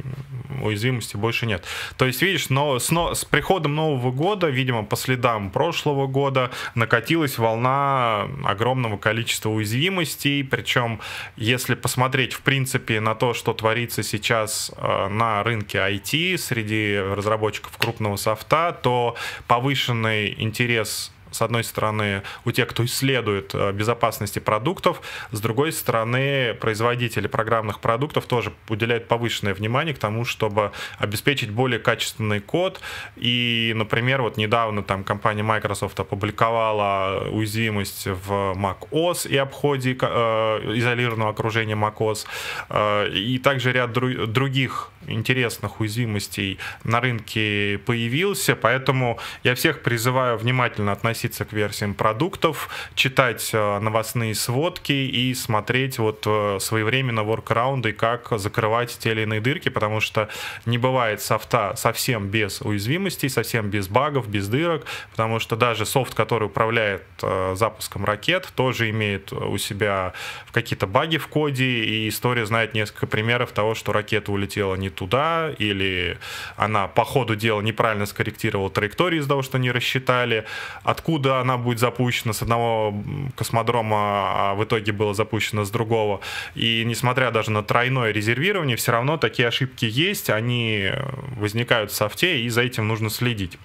уязвимости 0.63 1.17
больше 1.17 1.47
нет. 1.47 1.65
То 1.97 2.07
есть, 2.07 2.23
видишь, 2.23 2.49
но 2.49 2.79
с, 2.79 2.91
но, 2.91 3.15
с 3.15 3.25
приходом 3.25 3.75
Нового 3.75 4.11
года, 4.11 4.49
видимо, 4.49 4.85
по 4.85 4.97
следам 4.97 5.51
прошлого 5.51 6.07
года 6.07 6.51
накатилась 6.75 7.39
волна 7.39 8.29
огромного 8.45 8.97
количества 8.97 9.51
уязвимостей, 9.51 10.45
причем, 10.45 11.01
если 11.37 11.75
посмотреть, 11.75 12.33
в 12.33 12.43
принципе, 12.43 13.01
на 13.01 13.15
то, 13.15 13.35
что 13.35 13.53
творится 13.53 14.03
сейчас 14.03 14.71
э, 14.77 15.09
на 15.09 15.43
рынке 15.43 15.79
IT 15.79 16.39
среди 16.39 16.97
разработчиков 16.97 17.77
крупного 17.79 18.17
софта, 18.17 18.79
то 18.83 19.17
повышенный 19.47 20.35
интерес 20.39 21.13
с 21.33 21.43
одной 21.43 21.65
стороны, 21.65 22.23
у 22.45 22.53
тех, 22.53 22.69
кто 22.69 22.85
исследует 22.85 23.55
э, 23.55 23.73
безопасности 23.73 24.39
продуктов, 24.39 25.01
с 25.31 25.41
другой 25.41 25.73
стороны, 25.73 26.55
производители 26.55 27.27
программных 27.27 27.81
продуктов 27.81 28.27
тоже 28.27 28.53
уделяют 28.69 29.09
повышенное 29.09 29.55
внимание 29.55 29.95
к 29.95 29.99
тому, 29.99 30.25
чтобы 30.25 30.73
обеспечить 30.99 31.51
более 31.51 31.81
качественный 31.81 32.41
код. 32.41 32.81
И, 33.17 33.73
например, 33.75 34.23
вот 34.23 34.37
недавно 34.37 34.83
там 34.83 35.05
компания 35.05 35.43
Microsoft 35.43 35.99
опубликовала 35.99 37.29
уязвимость 37.31 38.07
в 38.07 38.55
macOS 38.57 39.29
и 39.29 39.37
обходе 39.37 39.97
э, 40.01 40.73
изолированного 40.77 41.31
окружения 41.31 41.75
macOS. 41.75 42.27
Э, 42.69 43.09
и 43.09 43.39
также 43.39 43.73
ряд 43.73 43.91
дру- 43.91 44.27
других 44.27 44.91
интересных 45.07 45.81
уязвимостей 45.81 46.59
на 46.85 47.01
рынке 47.01 47.81
появился, 47.85 48.57
поэтому 48.57 49.19
я 49.45 49.55
всех 49.55 49.83
призываю 49.83 50.39
внимательно 50.39 50.93
относиться 50.93 51.45
к 51.45 51.53
версиям 51.53 51.95
продуктов, 51.95 52.69
читать 52.95 53.51
э, 53.53 53.79
новостные 53.79 54.35
сводки 54.35 54.93
и 54.93 55.35
смотреть 55.35 55.99
вот 55.99 56.25
э, 56.27 56.59
своевременно 56.61 57.25
воркараунды, 57.25 57.93
как 57.93 58.29
закрывать 58.39 58.97
те 58.99 59.13
или 59.13 59.23
иные 59.23 59.41
дырки, 59.41 59.69
потому 59.69 60.01
что 60.01 60.29
не 60.67 60.79
бывает 60.79 61.21
софта 61.21 61.75
совсем 61.77 62.29
без 62.29 62.61
уязвимостей, 62.61 63.29
совсем 63.29 63.71
без 63.71 63.89
багов, 63.89 64.29
без 64.29 64.49
дырок, 64.49 64.87
потому 65.11 65.39
что 65.39 65.57
даже 65.57 65.87
софт, 65.87 66.15
который 66.15 66.47
управляет 66.47 67.03
э, 67.23 67.55
запуском 67.57 68.05
ракет, 68.05 68.49
тоже 68.55 68.91
имеет 68.91 69.33
у 69.33 69.59
себя 69.59 70.13
какие-то 70.53 70.87
баги 70.87 71.19
в 71.19 71.29
коде, 71.29 71.65
и 71.65 72.09
история 72.09 72.47
знает 72.47 72.75
несколько 72.75 73.07
примеров 73.07 73.53
того, 73.53 73.75
что 73.75 73.93
ракета 73.93 74.33
улетела 74.33 74.75
не 74.75 74.91
туда, 74.95 75.51
или 75.59 76.19
она 76.57 76.89
по 76.89 77.05
ходу 77.05 77.37
дела 77.37 77.61
неправильно 77.61 78.07
скорректировала 78.07 78.71
траекторию 78.71 79.21
из-за 79.21 79.29
того, 79.29 79.43
что 79.43 79.59
не 79.59 79.71
рассчитали, 79.71 80.45
откуда 80.83 81.41
она 81.41 81.57
будет 81.57 81.79
запущена 81.79 82.33
с 82.33 82.43
одного 82.43 82.95
космодрома, 83.37 84.51
а 84.51 84.55
в 84.55 84.65
итоге 84.65 84.93
было 84.93 85.15
запущено 85.15 85.65
с 85.65 85.71
другого. 85.71 86.21
И 86.55 86.85
несмотря 86.85 87.31
даже 87.31 87.51
на 87.51 87.63
тройное 87.63 88.13
резервирование, 88.13 88.77
все 88.77 88.93
равно 88.93 89.17
такие 89.17 89.49
ошибки 89.49 89.85
есть, 89.85 90.31
они 90.31 90.91
возникают 91.37 91.91
в 91.91 91.95
софте, 91.95 92.41
и 92.41 92.49
за 92.49 92.63
этим 92.63 92.89
нужно 92.89 93.11
следить. 93.11 93.59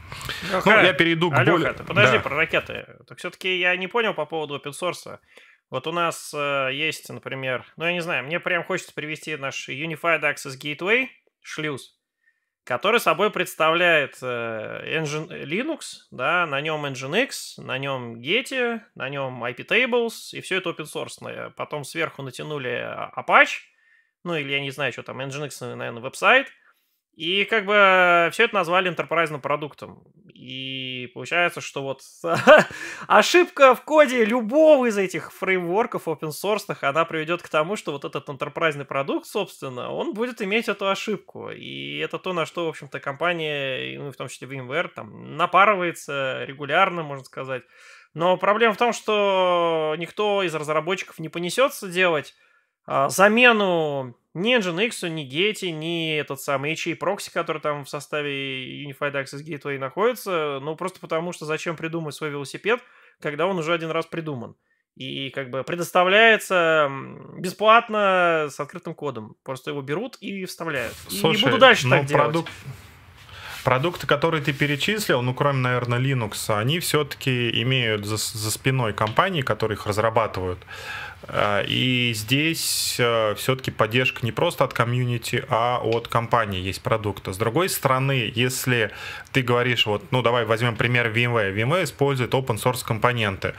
Леха, 0.51 0.69
ну, 0.69 0.83
я 0.83 0.93
перейду 0.93 1.31
к 1.31 1.35
Алёха, 1.35 1.57
более... 1.57 1.73
подожди, 1.73 2.17
да. 2.17 2.23
про 2.23 2.35
ракеты. 2.35 2.85
Так 3.07 3.17
все-таки 3.17 3.59
я 3.59 3.75
не 3.75 3.87
понял 3.87 4.13
по 4.13 4.25
поводу 4.25 4.55
open 4.57 4.71
source. 4.71 5.19
Вот 5.69 5.86
у 5.86 5.91
нас 5.91 6.34
э, 6.34 6.69
есть, 6.73 7.10
например, 7.10 7.65
ну 7.75 7.86
я 7.86 7.93
не 7.93 8.01
знаю, 8.01 8.23
мне 8.23 8.39
прям 8.39 8.63
хочется 8.63 8.93
привести 8.93 9.36
наш 9.36 9.67
Unified 9.67 10.21
Access 10.21 10.58
Gateway, 10.58 11.08
шлюз, 11.41 11.99
который 12.63 13.01
собой 13.01 13.32
представляет 13.32 14.17
э, 14.21 14.99
Engine, 14.99 15.27
Linux, 15.27 15.80
да, 16.12 16.45
на 16.45 16.62
нем 16.62 16.86
Nginx, 16.86 17.30
на 17.58 17.77
нем 17.77 18.15
Getty, 18.15 18.80
на 18.95 19.10
нем 19.10 19.43
iptables, 19.43 20.32
и 20.32 20.39
все 20.39 20.58
это 20.58 20.69
open 20.69 20.86
source. 20.86 21.51
Потом 21.58 21.84
сверху 21.84 22.21
натянули 22.21 22.88
Apache, 23.17 23.60
ну 24.23 24.36
или 24.36 24.51
я 24.51 24.62
не 24.62 24.71
знаю, 24.71 24.93
что 24.93 25.03
там, 25.03 25.19
Nginx, 25.19 25.75
наверное, 25.75 26.01
веб-сайт, 26.01 26.47
и 27.17 27.45
как 27.45 27.65
бы 27.65 28.30
все 28.32 28.43
это 28.43 28.53
назвали 28.53 28.89
enterprise 28.93 29.38
продуктом. 29.39 30.03
И 30.38 31.10
получается, 31.15 31.62
что 31.62 31.82
вот 31.82 32.04
ошибка 33.08 33.73
в 33.73 33.82
коде 33.82 34.23
любого 34.23 34.86
из 34.86 34.95
этих 34.95 35.34
фреймворков 35.34 36.08
open 36.08 36.30
source, 36.30 36.78
она 36.82 37.06
приведет 37.06 37.41
к 37.41 37.50
тому, 37.50 37.76
что 37.76 37.91
вот 37.91 38.06
этот 38.06 38.30
enterprise 38.30 38.86
продукт, 38.86 39.26
собственно, 39.26 39.91
он 39.91 40.13
будет 40.13 40.39
иметь 40.43 40.67
эту 40.67 40.89
ошибку. 40.89 41.50
И 41.50 41.97
это 41.97 42.19
то, 42.19 42.34
на 42.34 42.45
что, 42.45 42.67
в 42.67 42.69
общем-то, 42.69 43.00
компания, 43.00 43.97
ну, 43.97 44.12
в 44.12 44.15
том 44.15 44.28
числе 44.28 44.47
VMware, 44.47 44.89
там, 44.89 45.38
напарывается 45.38 46.43
регулярно, 46.45 47.02
можно 47.02 47.26
сказать. 47.26 47.63
Но 48.13 48.38
проблема 48.38 48.76
в 48.76 48.78
том, 48.78 48.93
что 48.93 49.95
никто 49.97 50.43
из 50.43 50.54
разработчиков 50.54 51.17
не 51.17 51.30
понесется 51.30 51.88
делать 51.88 52.36
замену 52.88 54.15
ни 54.34 54.56
Nginx, 54.56 55.10
ни 55.10 55.28
Getty, 55.28 55.71
ни 55.71 56.15
этот 56.15 56.41
самый 56.41 56.73
HA 56.73 56.95
прокси, 56.95 57.32
который 57.32 57.62
там 57.62 57.86
в 57.86 57.89
составе 57.89 58.86
Unified 58.86 59.13
Access 59.13 59.43
Gateway 59.43 59.78
находится, 59.78 60.60
ну 60.62 60.76
просто 60.76 61.00
потому, 61.00 61.32
что 61.34 61.45
зачем 61.45 61.76
придумать 61.76 62.15
свой 62.15 62.30
велосипед, 62.30 62.80
когда 63.19 63.47
он 63.47 63.58
уже 63.58 63.73
один 63.73 63.91
раз 63.91 64.06
придуман. 64.06 64.56
И 64.95 65.30
как 65.30 65.52
бы 65.52 65.63
предоставляется 65.63 66.89
бесплатно 67.38 68.47
с 68.50 68.60
открытым 68.60 68.95
кодом. 68.95 69.36
Просто 69.43 69.69
его 69.69 69.84
берут 69.84 70.17
и 70.21 70.45
вставляют. 70.45 70.95
Слушай, 71.08 71.36
и 71.36 71.38
не 71.38 71.43
буду 71.43 71.60
дальше 71.60 71.88
так 71.88 72.08
продукт... 72.08 72.50
делать. 72.50 72.78
Продукты, 73.63 74.08
которые 74.08 74.41
ты 74.41 74.54
перечислил, 74.54 75.21
ну, 75.21 75.34
кроме, 75.34 75.60
наверное, 75.60 76.00
Linux, 76.00 76.58
они 76.58 76.80
все-таки 76.80 77.62
имеют 77.62 78.06
за, 78.06 78.15
за 78.15 78.50
спиной 78.50 78.93
компании, 78.93 79.41
которые 79.41 79.76
их 79.76 79.86
разрабатывают 79.86 80.60
и 81.67 82.13
здесь 82.15 82.95
э, 82.99 83.36
все-таки 83.36 83.71
поддержка 83.71 84.25
не 84.25 84.32
просто 84.32 84.63
от 84.63 84.73
комьюнити, 84.73 85.43
а 85.49 85.80
от 85.84 86.08
компании 86.08 86.62
есть 86.62 86.82
продукта. 86.82 87.34
С 87.34 87.38
другой 87.38 87.69
стороны, 87.69 88.32
если 88.34 88.91
ты 89.32 89.41
говоришь, 89.41 89.86
вот, 89.86 90.03
ну 90.12 90.21
давай 90.21 90.45
возьмем 90.45 90.75
пример 90.75 91.08
VMware. 91.08 91.53
VMware 91.53 91.84
использует 91.84 92.34
open 92.34 92.58
source 92.58 92.86
компоненты. 92.86 93.56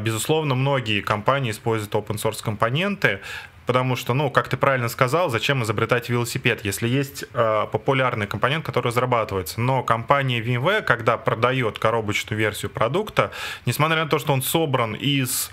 Безусловно, 0.00 0.54
многие 0.54 1.00
компании 1.00 1.52
используют 1.52 1.94
open 1.94 2.16
source 2.16 2.42
компоненты, 2.42 3.20
потому 3.68 3.96
что, 3.96 4.14
ну, 4.14 4.30
как 4.30 4.48
ты 4.48 4.56
правильно 4.56 4.88
сказал, 4.88 5.28
зачем 5.28 5.62
изобретать 5.62 6.08
велосипед, 6.08 6.64
если 6.64 6.88
есть 6.88 7.26
э, 7.34 7.66
популярный 7.70 8.26
компонент, 8.26 8.64
который 8.64 8.86
разрабатывается. 8.86 9.60
Но 9.60 9.82
компания 9.82 10.40
VMware, 10.40 10.80
когда 10.80 11.18
продает 11.18 11.78
коробочную 11.78 12.38
версию 12.38 12.70
продукта, 12.70 13.30
несмотря 13.66 14.04
на 14.04 14.08
то, 14.08 14.18
что 14.18 14.32
он 14.32 14.40
собран 14.40 14.94
из 14.94 15.50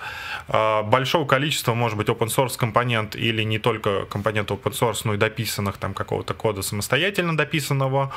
э, 0.48 0.82
большого 0.84 1.26
количества, 1.36 1.74
может 1.74 1.98
быть, 1.98 2.08
open 2.08 2.28
source 2.28 2.58
компонент 2.58 3.14
или 3.18 3.44
не 3.44 3.60
только 3.60 4.06
компонент 4.06 4.52
open 4.52 4.72
source, 4.72 5.02
но 5.04 5.16
и 5.16 5.18
дописанных 5.18 5.76
там 5.78 5.94
какого-то 5.94 6.34
кода 6.34 6.62
самостоятельно 6.62 7.36
дописанного, 7.36 8.14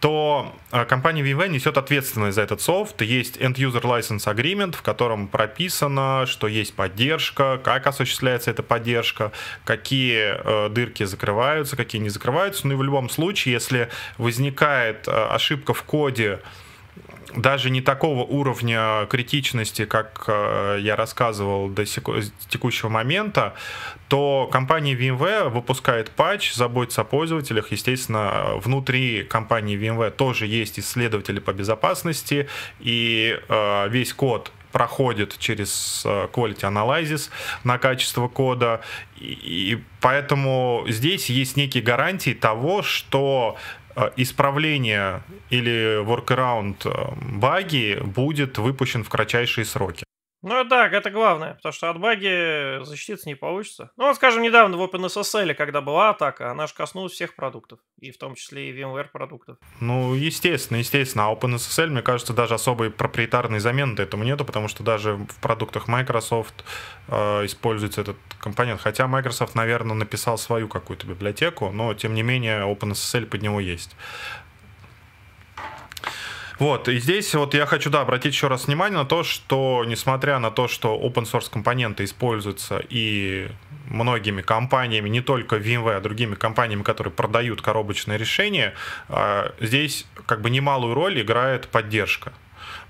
то 0.00 0.54
э, 0.70 0.84
компания 0.84 1.22
VMware 1.22 1.48
несет 1.48 1.78
ответственность 1.78 2.34
за 2.34 2.42
этот 2.42 2.60
софт. 2.60 3.00
Есть 3.00 3.38
End-User 3.38 3.80
License 3.80 4.26
Agreement, 4.26 4.76
в 4.76 4.82
котором 4.82 5.28
прописано, 5.28 6.26
что 6.26 6.46
есть 6.46 6.74
поддержка, 6.74 7.58
как 7.64 7.86
осуществляется 7.86 8.50
эта 8.50 8.62
поддержка, 8.62 9.32
какие 9.64 10.34
э, 10.34 10.68
дырки 10.68 11.04
закрываются, 11.04 11.74
какие 11.76 12.02
не 12.02 12.10
закрываются. 12.10 12.66
Ну 12.66 12.74
и 12.74 12.76
в 12.76 12.82
любом 12.82 13.08
случае, 13.08 13.54
если 13.54 13.88
возникает 14.18 15.08
э, 15.08 15.10
ошибка 15.10 15.72
в 15.72 15.84
коде, 15.84 16.40
даже 17.36 17.70
не 17.70 17.80
такого 17.80 18.24
уровня 18.24 19.06
критичности, 19.06 19.84
как 19.84 20.24
э, 20.26 20.78
я 20.80 20.96
рассказывал 20.96 21.68
до 21.68 21.84
текущего 21.84 22.88
момента, 22.88 23.54
то 24.08 24.48
компания 24.52 24.94
VMware 24.94 25.48
выпускает 25.48 26.10
патч, 26.10 26.52
заботится 26.52 27.02
о 27.02 27.04
пользователях. 27.04 27.72
Естественно, 27.72 28.52
внутри 28.56 29.24
компании 29.24 29.78
VMware 29.78 30.10
тоже 30.10 30.46
есть 30.46 30.78
исследователи 30.78 31.38
по 31.38 31.52
безопасности, 31.52 32.48
и 32.80 33.38
э, 33.48 33.88
весь 33.88 34.12
код 34.12 34.52
проходит 34.72 35.38
через 35.38 36.02
э, 36.04 36.28
Quality 36.32 36.62
Analysis 36.62 37.30
на 37.62 37.78
качество 37.78 38.26
кода. 38.26 38.80
И 39.16 39.80
поэтому 40.00 40.84
здесь 40.88 41.30
есть 41.30 41.56
некие 41.56 41.82
гарантии 41.82 42.32
того, 42.32 42.82
что 42.82 43.56
исправление 44.16 45.22
или 45.50 46.02
workaround 46.04 46.76
э, 46.84 47.14
баги 47.38 47.98
будет 48.02 48.58
выпущен 48.58 49.04
в 49.04 49.08
кратчайшие 49.08 49.64
сроки. 49.64 50.04
Ну 50.42 50.64
да, 50.64 50.88
это 50.88 51.10
главное, 51.10 51.54
потому 51.54 51.72
что 51.72 51.88
от 51.88 52.00
баги 52.00 52.84
защититься 52.84 53.28
не 53.28 53.36
получится. 53.36 53.92
Ну 53.96 54.06
вот, 54.06 54.16
скажем, 54.16 54.42
недавно 54.42 54.76
в 54.76 54.82
OpenSSL, 54.82 55.54
когда 55.54 55.80
была 55.80 56.10
атака, 56.10 56.50
она 56.50 56.66
же 56.66 56.74
коснулась 56.74 57.12
всех 57.12 57.36
продуктов, 57.36 57.78
и 58.00 58.10
в 58.10 58.18
том 58.18 58.34
числе 58.34 58.70
и 58.70 58.76
VMware 58.76 59.08
продуктов. 59.12 59.58
Ну, 59.80 60.14
естественно, 60.14 60.78
естественно. 60.78 61.28
А 61.28 61.32
OpenSSL, 61.32 61.86
мне 61.86 62.02
кажется, 62.02 62.32
даже 62.32 62.54
особой 62.54 62.90
проприетарной 62.90 63.60
замены 63.60 64.00
этому 64.00 64.24
нету, 64.24 64.44
потому 64.44 64.68
что 64.68 64.82
даже 64.82 65.14
в 65.14 65.40
продуктах 65.40 65.86
Microsoft 65.88 66.64
э, 67.08 67.46
используется 67.46 68.00
этот 68.00 68.16
компонент. 68.38 68.80
Хотя 68.80 69.06
Microsoft, 69.06 69.54
наверное, 69.54 69.94
написал 69.94 70.38
свою 70.38 70.68
какую-то 70.68 71.06
библиотеку, 71.06 71.70
но, 71.70 71.94
тем 71.94 72.14
не 72.14 72.22
менее, 72.22 72.62
OpenSSL 72.62 73.26
под 73.26 73.42
него 73.42 73.60
есть. 73.60 73.96
Вот, 76.58 76.88
и 76.88 76.98
здесь 76.98 77.34
вот 77.34 77.54
я 77.54 77.66
хочу, 77.66 77.90
да, 77.90 78.02
обратить 78.02 78.34
еще 78.34 78.48
раз 78.48 78.66
внимание 78.66 78.98
на 78.98 79.04
то, 79.04 79.22
что 79.22 79.84
несмотря 79.86 80.38
на 80.38 80.50
то, 80.50 80.68
что 80.68 80.98
open 80.98 81.24
source 81.24 81.50
компоненты 81.50 82.04
используются 82.04 82.82
и 82.88 83.48
многими 83.88 84.42
компаниями, 84.42 85.08
не 85.08 85.20
только 85.20 85.56
VMware, 85.56 85.96
а 85.96 86.00
другими 86.00 86.34
компаниями, 86.34 86.82
которые 86.82 87.12
продают 87.12 87.62
коробочные 87.62 88.18
решения, 88.18 88.74
а, 89.08 89.52
здесь 89.60 90.06
как 90.26 90.40
бы 90.40 90.50
немалую 90.50 90.94
роль 90.94 91.20
играет 91.20 91.68
поддержка 91.68 92.32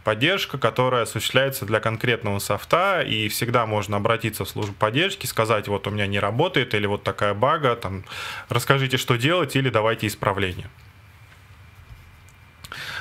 поддержка, 0.05 0.59
которая 0.59 1.03
осуществляется 1.03 1.64
для 1.64 1.81
конкретного 1.81 2.38
софта, 2.38 3.03
и 3.03 3.29
всегда 3.29 3.66
можно 3.66 3.96
обратиться 3.96 4.44
в 4.44 4.48
службу 4.48 4.75
поддержки, 4.75 5.27
сказать, 5.27 5.68
вот 5.68 5.87
у 5.87 5.90
меня 5.90 6.07
не 6.07 6.18
работает, 6.18 6.75
или 6.75 6.87
вот 6.87 7.03
такая 7.03 7.35
бага, 7.35 7.77
там, 7.77 8.05
расскажите, 8.48 8.96
что 8.96 9.16
делать, 9.16 9.55
или 9.57 9.70
давайте 9.70 10.07
исправление. 10.07 10.68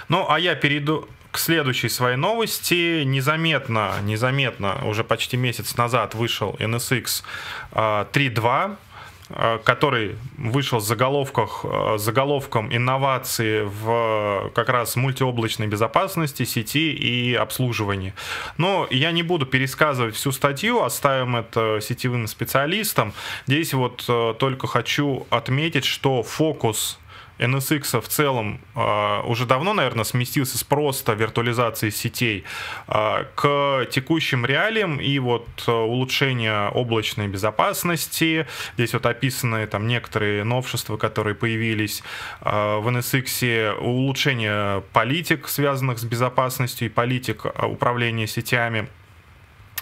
Ну, 0.09 0.25
а 0.29 0.39
я 0.39 0.55
перейду 0.55 1.07
к 1.31 1.37
следующей 1.37 1.89
своей 1.89 2.17
новости. 2.17 3.03
Незаметно, 3.03 3.93
незаметно, 4.03 4.85
уже 4.85 5.03
почти 5.03 5.37
месяц 5.37 5.77
назад 5.77 6.13
вышел 6.13 6.55
NSX 6.59 7.23
3.2 7.73 8.43
а, 8.43 8.77
а, 9.33 9.57
который 9.59 10.17
вышел 10.37 10.81
с 10.81 10.87
заголовках, 10.87 11.61
а, 11.63 11.97
заголовком 11.97 12.73
инновации 12.75 13.61
в 13.61 14.51
как 14.53 14.67
раз 14.67 14.97
мультиоблачной 14.97 15.67
безопасности, 15.67 16.43
сети 16.43 16.91
и 16.91 17.33
обслуживании. 17.33 18.13
Но 18.57 18.87
я 18.89 19.11
не 19.11 19.23
буду 19.23 19.45
пересказывать 19.45 20.15
всю 20.15 20.33
статью, 20.33 20.83
оставим 20.83 21.37
это 21.37 21.79
сетевым 21.81 22.27
специалистам. 22.27 23.13
Здесь 23.47 23.73
вот 23.73 24.03
только 24.37 24.67
хочу 24.67 25.25
отметить, 25.29 25.85
что 25.85 26.23
фокус 26.23 26.99
NSX 27.41 27.99
в 28.01 28.07
целом 28.07 28.61
а, 28.75 29.23
уже 29.23 29.45
давно, 29.45 29.73
наверное, 29.73 30.03
сместился 30.03 30.57
с 30.57 30.63
просто 30.63 31.13
виртуализации 31.13 31.89
сетей 31.89 32.43
а, 32.87 33.25
к 33.35 33.87
текущим 33.89 34.45
реалиям 34.45 34.99
и 34.99 35.17
вот 35.19 35.47
а, 35.67 35.71
улучшение 35.83 36.69
облачной 36.69 37.27
безопасности. 37.27 38.47
Здесь 38.75 38.93
вот 38.93 39.05
описаны 39.05 39.65
там 39.67 39.87
некоторые 39.87 40.43
новшества, 40.43 40.97
которые 40.97 41.35
появились 41.35 42.03
в 42.41 42.87
NSX, 42.87 43.77
улучшение 43.79 44.83
политик, 44.93 45.47
связанных 45.47 45.99
с 45.99 46.03
безопасностью 46.03 46.87
и 46.87 46.89
политик 46.89 47.45
управления 47.63 48.27
сетями 48.27 48.87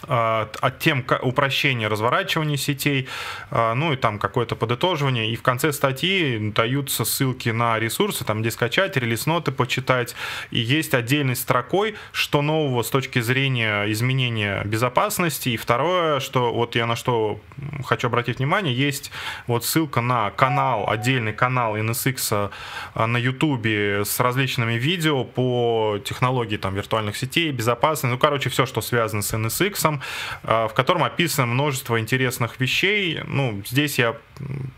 от 0.08 0.78
тем 0.78 1.04
упрощения 1.22 1.88
разворачивания 1.88 2.56
сетей, 2.56 3.08
а, 3.50 3.74
ну 3.74 3.92
и 3.92 3.96
там 3.96 4.18
какое-то 4.18 4.56
подытоживание. 4.56 5.30
И 5.30 5.36
в 5.36 5.42
конце 5.42 5.72
статьи 5.72 6.52
даются 6.54 7.04
ссылки 7.04 7.50
на 7.50 7.78
ресурсы, 7.78 8.24
там 8.24 8.40
где 8.40 8.50
скачать, 8.50 8.96
релиз-ноты 8.96 9.52
почитать. 9.52 10.14
И 10.50 10.58
есть 10.58 10.94
отдельной 10.94 11.36
строкой, 11.36 11.96
что 12.12 12.42
нового 12.42 12.82
с 12.82 12.90
точки 12.90 13.20
зрения 13.20 13.90
изменения 13.92 14.62
безопасности. 14.64 15.50
И 15.50 15.56
второе, 15.56 16.20
что 16.20 16.52
вот 16.52 16.76
я 16.76 16.86
на 16.86 16.96
что 16.96 17.40
хочу 17.84 18.08
обратить 18.08 18.38
внимание, 18.38 18.74
есть 18.74 19.10
вот 19.46 19.64
ссылка 19.64 20.00
на 20.00 20.30
канал, 20.30 20.88
отдельный 20.88 21.32
канал 21.32 21.76
NSX 21.76 22.50
а, 22.94 23.06
на 23.06 23.16
YouTube 23.16 23.66
с 23.66 24.20
различными 24.20 24.74
видео 24.74 25.24
по 25.24 25.98
технологии 26.04 26.56
там 26.56 26.74
виртуальных 26.74 27.16
сетей, 27.16 27.50
безопасности, 27.52 28.12
ну 28.12 28.18
короче 28.18 28.50
все, 28.50 28.66
что 28.66 28.80
связано 28.80 29.22
с 29.22 29.32
NSX, 29.32 29.89
курсом, 29.90 30.02
а, 30.42 30.68
в 30.68 30.74
котором 30.74 31.04
описано 31.04 31.46
множество 31.46 31.98
интересных 31.98 32.60
вещей. 32.60 33.20
Ну, 33.26 33.62
здесь 33.66 33.98
я 33.98 34.16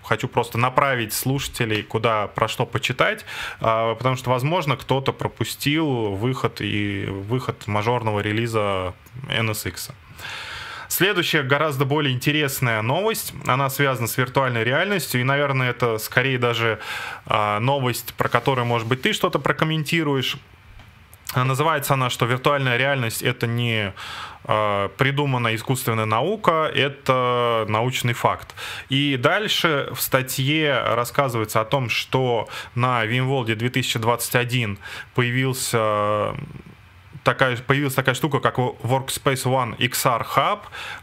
хочу 0.03 0.29
просто 0.29 0.59
направить 0.59 1.13
слушателей, 1.13 1.83
куда 1.83 2.27
про 2.27 2.49
что 2.49 2.67
почитать, 2.67 3.25
а, 3.61 3.95
потому 3.95 4.17
что, 4.17 4.31
возможно, 4.31 4.77
кто-то 4.77 5.13
пропустил 5.13 6.13
выход 6.13 6.61
и 6.61 7.07
выход 7.09 7.67
мажорного 7.67 8.21
релиза 8.21 8.95
NSX. 9.29 9.93
Следующая 10.89 11.43
гораздо 11.43 11.87
более 11.87 12.15
интересная 12.15 12.83
новость, 12.83 13.33
она 13.47 13.71
связана 13.71 14.07
с 14.07 14.19
виртуальной 14.19 14.63
реальностью, 14.63 15.23
и, 15.23 15.25
наверное, 15.25 15.71
это 15.71 15.97
скорее 15.99 16.39
даже 16.39 16.79
а, 17.25 17.61
новость, 17.61 18.15
про 18.15 18.29
которую, 18.29 18.67
может 18.67 18.87
быть, 18.87 19.01
ты 19.01 19.15
что-то 19.15 19.39
прокомментируешь. 19.39 20.37
Называется 21.35 21.95
она, 21.95 22.11
что 22.11 22.27
виртуальная 22.27 22.77
реальность 22.77 23.23
это 23.23 23.47
не 23.47 23.95
э, 24.45 24.89
придуманная 24.97 25.55
искусственная 25.55 26.07
наука, 26.07 26.71
это 26.75 27.65
научный 27.69 28.13
факт. 28.13 28.55
И 28.89 29.17
дальше 29.17 29.89
в 29.95 30.01
статье 30.01 30.83
рассказывается 30.95 31.61
о 31.61 31.65
том, 31.65 31.89
что 31.89 32.49
на 32.75 33.05
VMworld 33.05 33.55
2021 33.55 34.79
появился 35.15 36.35
такая, 37.25 37.57
появилась 37.57 37.95
такая 37.95 38.15
штука, 38.15 38.41
как 38.41 38.59
Workspace 38.59 39.45
ONE 39.45 39.77
XR 39.79 40.27
Hub, 40.35 40.61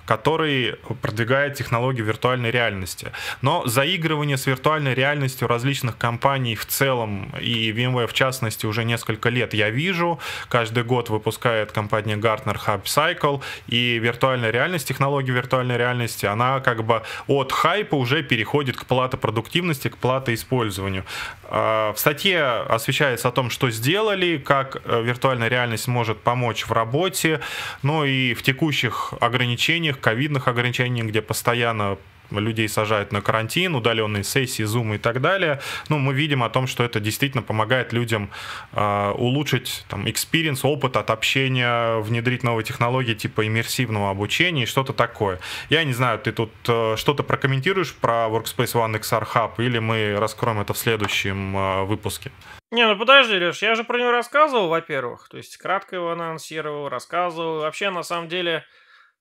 который 0.09 0.75
продвигает 1.03 1.53
технологии 1.53 2.01
виртуальной 2.01 2.49
реальности. 2.49 3.11
Но 3.43 3.67
заигрывание 3.67 4.37
с 4.37 4.47
виртуальной 4.47 4.95
реальностью 4.95 5.47
различных 5.47 5.99
компаний 5.99 6.55
в 6.55 6.65
целом 6.65 7.31
и 7.39 7.71
VMware 7.71 8.07
в 8.07 8.13
частности 8.13 8.65
уже 8.65 8.85
несколько 8.85 9.29
лет 9.29 9.53
я 9.53 9.69
вижу. 9.69 10.19
Каждый 10.47 10.83
год 10.83 11.09
выпускает 11.09 11.71
компания 11.71 12.15
Gartner 12.15 12.57
Hub 12.65 12.85
Cycle, 12.85 13.43
и 13.67 13.99
виртуальная 13.99 14.49
реальность, 14.49 14.87
технология 14.87 15.31
виртуальной 15.31 15.77
реальности, 15.77 16.25
она 16.25 16.59
как 16.59 16.83
бы 16.83 17.03
от 17.27 17.51
хайпа 17.51 17.93
уже 17.93 18.23
переходит 18.23 18.77
к 18.77 18.85
платопродуктивности, 18.85 19.89
к 19.89 19.97
платоиспользованию. 19.97 21.05
А, 21.51 21.93
в 21.93 21.99
статье 21.99 22.43
освещается 22.67 23.27
о 23.27 23.31
том, 23.31 23.51
что 23.51 23.69
сделали, 23.69 24.37
как 24.37 24.81
э, 24.85 25.03
виртуальная 25.03 25.49
реальность 25.49 25.87
может 25.87 26.19
помочь 26.19 26.65
в 26.65 26.71
работе, 26.71 27.41
ну 27.83 28.05
и 28.05 28.33
в 28.33 28.43
текущих 28.43 29.13
ограничениях, 29.19 29.98
ковидных 29.99 30.47
ограничениях, 30.47 31.07
где 31.07 31.21
постоянно 31.21 31.97
людей 32.31 32.69
сажают 32.69 33.11
на 33.11 33.21
карантин, 33.21 33.75
удаленные 33.75 34.23
сессии, 34.23 34.65
Zoom 34.65 34.95
и 34.95 34.97
так 34.97 35.21
далее. 35.21 35.59
Ну, 35.89 35.97
мы 35.97 36.13
видим 36.13 36.43
о 36.43 36.49
том, 36.49 36.67
что 36.67 36.83
это 36.83 36.99
действительно 36.99 37.41
помогает 37.41 37.93
людям 37.93 38.29
э, 38.73 39.11
улучшить 39.11 39.85
там 39.89 40.05
experience, 40.05 40.59
опыт 40.63 40.97
от 40.97 41.09
общения, 41.09 41.99
внедрить 41.99 42.43
новые 42.43 42.63
технологии 42.63 43.13
типа 43.13 43.47
иммерсивного 43.47 44.11
обучения 44.11 44.63
и 44.63 44.65
что-то 44.65 44.93
такое. 44.93 45.39
Я 45.69 45.83
не 45.83 45.93
знаю, 45.93 46.19
ты 46.19 46.31
тут 46.31 46.51
э, 46.67 46.95
что-то 46.97 47.23
прокомментируешь 47.23 47.95
про 47.95 48.27
Workspace 48.27 48.73
ONE 48.75 48.99
XR 48.99 49.27
Hub 49.33 49.51
или 49.57 49.79
мы 49.79 50.15
раскроем 50.19 50.59
это 50.59 50.73
в 50.73 50.77
следующем 50.77 51.57
э, 51.57 51.83
выпуске? 51.85 52.31
Не, 52.71 52.85
ну 52.85 52.95
подожди, 52.95 53.33
Леш, 53.33 53.63
я 53.63 53.73
же 53.73 53.83
про 53.83 53.97
него 53.97 54.11
рассказывал, 54.11 54.67
во-первых. 54.67 55.27
То 55.29 55.37
есть 55.37 55.57
кратко 55.57 55.95
его 55.95 56.11
анонсировал, 56.11 56.87
рассказывал. 56.87 57.61
Вообще, 57.61 57.89
на 57.89 58.03
самом 58.03 58.29
деле, 58.29 58.63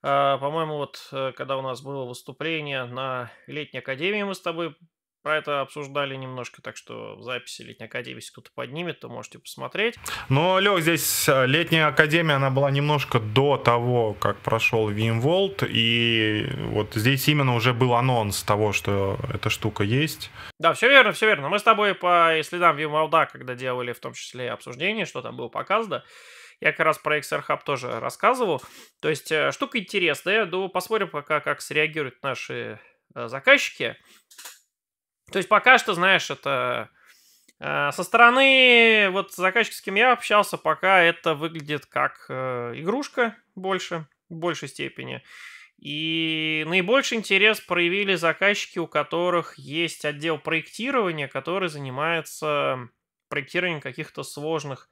по-моему, 0.01 0.77
вот 0.77 1.09
э, 1.13 1.33
когда 1.37 1.57
у 1.57 1.63
нас 1.63 1.83
было 1.83 2.05
выступление 2.05 2.85
на 2.85 3.31
летней 3.47 3.81
академии, 3.81 4.23
мы 4.23 4.35
с 4.35 4.41
тобой 4.41 4.77
про 5.23 5.37
это 5.37 5.61
обсуждали 5.61 6.15
немножко, 6.15 6.63
так 6.63 6.77
что 6.77 7.17
в 7.17 7.23
записи 7.23 7.63
летней 7.63 7.87
академии, 7.87 8.19
если 8.19 8.31
кто-то 8.33 8.51
поднимет, 8.55 9.01
то 9.01 9.09
можете 9.09 9.39
посмотреть. 9.39 9.97
Но, 10.29 10.61
Лех, 10.61 10.81
здесь 10.81 11.29
э, 11.29 11.47
летняя 11.47 11.89
академия, 11.89 12.35
она 12.35 12.51
была 12.51 12.71
немножко 12.71 13.19
до 13.19 13.57
того, 13.57 14.15
как 14.15 14.39
прошел 14.39 14.91
VMworld, 14.91 15.69
и 15.69 16.49
вот 16.69 16.95
здесь 16.95 17.27
именно 17.29 17.55
уже 17.55 17.75
был 17.75 17.95
анонс 17.95 18.43
того, 18.43 18.73
что 18.73 19.19
эта 19.35 19.51
штука 19.51 19.83
есть. 19.83 20.31
Да, 20.59 20.73
все 20.73 20.89
верно, 20.89 21.13
все 21.13 21.27
верно. 21.27 21.49
Мы 21.49 21.59
с 21.59 21.65
тобой 21.65 21.95
по 21.95 22.41
следам 22.45 22.77
VMworld, 22.77 23.29
когда 23.33 23.55
делали 23.55 23.93
в 23.93 24.01
том 24.01 24.15
числе 24.15 24.51
обсуждение, 24.53 25.05
что 25.05 25.21
там 25.21 25.37
было 25.37 25.49
показано, 25.49 26.05
я 26.61 26.73
как 26.73 26.87
раз 26.87 26.99
про 26.99 27.19
XR 27.19 27.45
Hub 27.49 27.61
тоже 27.65 28.01
рассказывал. 28.01 28.63
То 29.01 29.09
есть 29.09 29.31
э, 29.31 29.53
штука 29.53 29.79
интересная. 29.79 30.45
Ну, 30.47 30.69
посмотрим 30.69 31.09
пока, 31.09 31.41
как 31.41 31.61
среагируют 31.61 32.23
наши 32.23 32.81
э, 33.15 33.29
заказчики. 33.29 33.97
То 35.31 35.39
есть 35.39 35.49
пока 35.49 35.79
что, 35.79 35.95
знаешь, 35.95 36.31
это 36.31 36.91
э, 37.61 37.91
со 37.93 38.03
стороны 38.03 39.09
вот 39.11 39.33
заказчика, 39.33 39.77
с 39.77 39.81
кем 39.81 39.95
я 39.95 40.13
общался, 40.13 40.57
пока 40.57 41.03
это 41.03 41.35
выглядит 41.35 41.87
как 41.87 42.27
игрушка 42.29 43.37
больше, 43.55 44.07
в 44.29 44.35
большей 44.35 44.69
степени. 44.69 45.23
И 45.81 46.65
наибольший 46.67 47.19
интерес 47.19 47.61
проявили 47.61 48.17
заказчики, 48.17 48.81
у 48.81 48.89
которых 48.89 49.57
есть 49.59 50.05
отдел 50.05 50.37
проектирования, 50.39 51.29
который 51.29 51.69
занимается 51.69 52.89
проектированием 53.29 53.81
каких-то 53.81 54.25
сложных, 54.25 54.89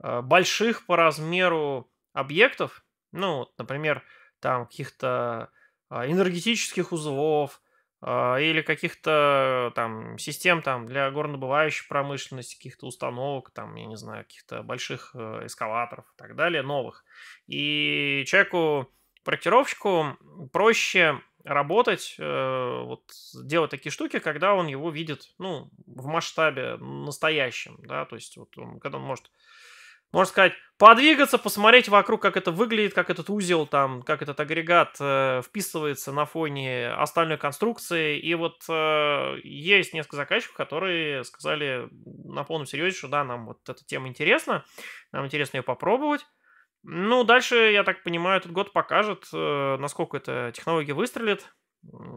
больших 0.00 0.86
по 0.86 0.96
размеру 0.96 1.90
объектов. 2.12 2.84
Ну, 3.12 3.48
например, 3.58 4.02
там 4.40 4.66
каких-то 4.66 5.50
э, 5.90 6.10
энергетических 6.10 6.92
узлов, 6.92 7.60
а, 8.06 8.36
или 8.36 8.60
каких-то 8.60 9.72
там 9.74 10.18
систем 10.18 10.60
там 10.60 10.86
для 10.86 11.10
горнодобывающей 11.10 11.88
промышленности, 11.88 12.56
каких-то 12.56 12.86
установок, 12.86 13.50
там, 13.50 13.74
я 13.76 13.86
не 13.86 13.96
знаю, 13.96 14.24
каких-то 14.24 14.62
больших 14.62 15.12
э, 15.14 15.46
эскалаторов 15.46 16.04
и 16.04 16.16
так 16.18 16.36
далее, 16.36 16.60
новых. 16.60 17.02
И 17.46 18.24
человеку, 18.26 18.92
проектировщику 19.24 20.18
проще 20.52 21.18
работать, 21.44 22.16
э, 22.18 22.82
вот 22.84 23.10
делать 23.42 23.70
такие 23.70 23.90
штуки, 23.90 24.18
когда 24.18 24.52
он 24.52 24.66
его 24.66 24.90
видит, 24.90 25.34
ну, 25.38 25.70
в 25.86 26.04
масштабе 26.06 26.76
настоящем, 26.76 27.78
да, 27.78 28.04
то 28.04 28.16
есть 28.16 28.36
вот 28.36 28.56
он, 28.58 28.80
когда 28.80 28.98
он 28.98 29.04
может 29.04 29.30
можно 30.14 30.30
сказать, 30.30 30.52
подвигаться, 30.78 31.38
посмотреть 31.38 31.88
вокруг, 31.88 32.22
как 32.22 32.36
это 32.36 32.52
выглядит, 32.52 32.94
как 32.94 33.10
этот 33.10 33.28
узел, 33.30 33.66
там, 33.66 34.02
как 34.02 34.22
этот 34.22 34.38
агрегат 34.38 34.96
э, 35.00 35.42
вписывается 35.44 36.12
на 36.12 36.24
фоне 36.24 36.90
остальной 36.90 37.36
конструкции. 37.36 38.18
И 38.20 38.32
вот 38.36 38.62
э, 38.68 39.36
есть 39.42 39.92
несколько 39.92 40.16
заказчиков, 40.16 40.56
которые 40.56 41.24
сказали 41.24 41.88
на 42.24 42.44
полном 42.44 42.66
серьезе, 42.66 42.96
что 42.96 43.08
да, 43.08 43.24
нам 43.24 43.46
вот 43.46 43.68
эта 43.68 43.84
тема 43.84 44.06
интересна, 44.06 44.64
нам 45.10 45.26
интересно 45.26 45.56
ее 45.56 45.62
попробовать. 45.64 46.24
Ну, 46.84 47.24
дальше, 47.24 47.56
я 47.72 47.82
так 47.82 48.04
понимаю, 48.04 48.38
этот 48.38 48.52
год 48.52 48.72
покажет, 48.72 49.26
э, 49.32 49.76
насколько 49.78 50.16
эта 50.16 50.52
технология 50.54 50.94
выстрелит 50.94 51.44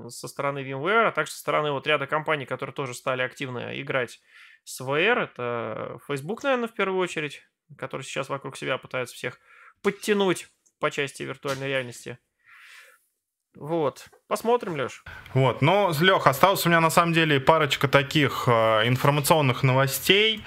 со 0.07 0.27
стороны 0.27 0.59
VMware, 0.59 1.07
а 1.07 1.11
также 1.11 1.31
со 1.31 1.39
стороны 1.39 1.71
вот 1.71 1.87
ряда 1.87 2.05
компаний, 2.05 2.45
которые 2.45 2.75
тоже 2.75 2.93
стали 2.93 3.23
активно 3.23 3.81
играть 3.81 4.19
с 4.63 4.81
VR. 4.81 5.23
Это 5.23 5.97
Facebook, 6.07 6.43
наверное, 6.43 6.67
в 6.67 6.73
первую 6.73 6.99
очередь, 6.99 7.41
который 7.77 8.03
сейчас 8.03 8.29
вокруг 8.29 8.57
себя 8.57 8.77
пытается 8.77 9.15
всех 9.15 9.39
подтянуть 9.81 10.47
по 10.79 10.91
части 10.91 11.23
виртуальной 11.23 11.67
реальности. 11.67 12.17
Вот. 13.55 14.07
Посмотрим, 14.27 14.75
Леш. 14.75 15.03
Вот. 15.33 15.61
Но, 15.61 15.91
Лех, 15.99 16.27
осталось 16.27 16.65
у 16.65 16.69
меня 16.69 16.79
на 16.79 16.91
самом 16.91 17.13
деле 17.13 17.39
парочка 17.39 17.87
таких 17.87 18.43
э, 18.47 18.87
информационных 18.87 19.63
новостей. 19.63 20.43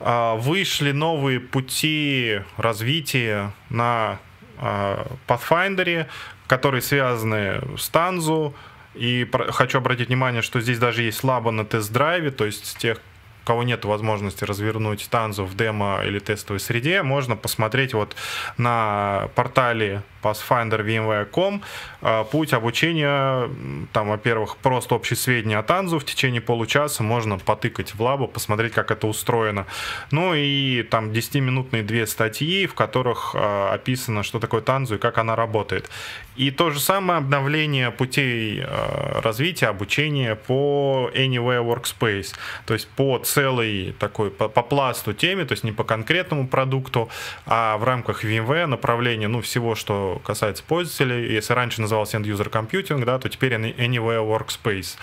Э, 0.00 0.36
вышли 0.36 0.92
новые 0.92 1.38
пути 1.38 2.40
развития 2.56 3.52
на 3.68 4.18
э, 4.58 5.04
Pathfinder, 5.28 6.06
которые 6.46 6.80
связаны 6.80 7.60
с 7.76 7.88
Танзу. 7.90 8.54
И 8.94 9.24
про- 9.24 9.52
хочу 9.52 9.78
обратить 9.78 10.08
внимание, 10.08 10.40
что 10.40 10.60
здесь 10.60 10.78
даже 10.78 11.02
есть 11.02 11.22
лаба 11.22 11.50
на 11.50 11.66
тест-драйве, 11.66 12.30
то 12.30 12.46
есть 12.46 12.78
тех, 12.78 12.98
кого 13.46 13.62
нет 13.62 13.84
возможности 13.84 14.42
развернуть 14.44 15.06
танзу 15.08 15.44
в 15.44 15.56
демо 15.56 16.02
или 16.04 16.18
тестовой 16.18 16.58
среде, 16.58 17.02
можно 17.02 17.36
посмотреть 17.36 17.94
вот 17.94 18.16
на 18.58 19.28
портале 19.36 20.02
Pathfinder 20.26 20.84
VMware.com 20.84 21.62
а, 22.02 22.24
путь 22.24 22.52
обучения, 22.52 23.48
там, 23.92 24.08
во-первых, 24.08 24.56
просто 24.56 24.94
общие 24.94 25.16
сведения 25.16 25.58
о 25.58 25.62
танзу 25.62 25.98
в 25.98 26.04
течение 26.04 26.40
получаса, 26.40 27.02
можно 27.02 27.38
потыкать 27.38 27.94
в 27.94 28.02
лабу, 28.02 28.26
посмотреть, 28.26 28.72
как 28.72 28.90
это 28.90 29.06
устроено. 29.06 29.66
Ну 30.10 30.34
и 30.34 30.82
там 30.82 31.10
10-минутные 31.10 31.82
две 31.82 32.06
статьи, 32.06 32.66
в 32.66 32.74
которых 32.74 33.34
э, 33.34 33.68
описано, 33.72 34.22
что 34.22 34.40
такое 34.40 34.60
танзу 34.60 34.96
и 34.96 34.98
как 34.98 35.18
она 35.18 35.36
работает. 35.36 35.88
И 36.36 36.50
то 36.50 36.70
же 36.70 36.80
самое 36.80 37.18
обновление 37.18 37.90
путей 37.90 38.60
э, 38.60 39.20
развития, 39.20 39.68
обучения 39.68 40.34
по 40.34 41.10
Anywhere 41.14 41.64
Workspace, 41.64 42.34
то 42.66 42.74
есть 42.74 42.88
по 42.88 43.18
целой 43.36 43.94
такой, 43.98 44.30
по, 44.30 44.48
по 44.48 44.62
пласту 44.62 45.12
теме, 45.12 45.44
то 45.44 45.52
есть 45.52 45.62
не 45.64 45.72
по 45.72 45.84
конкретному 45.84 46.48
продукту, 46.48 47.10
а 47.44 47.76
в 47.76 47.84
рамках 47.84 48.24
VMware 48.24 48.66
направления, 48.66 49.28
ну, 49.28 49.42
всего, 49.42 49.74
что 49.74 50.22
касается 50.24 50.64
пользователей, 50.64 51.34
если 51.34 51.52
раньше 51.52 51.82
назывался 51.82 52.16
End-User 52.16 52.50
Computing, 52.50 53.04
да, 53.04 53.18
то 53.18 53.28
теперь 53.28 53.52
Anywhere 53.52 54.24
Workspace. 54.24 54.96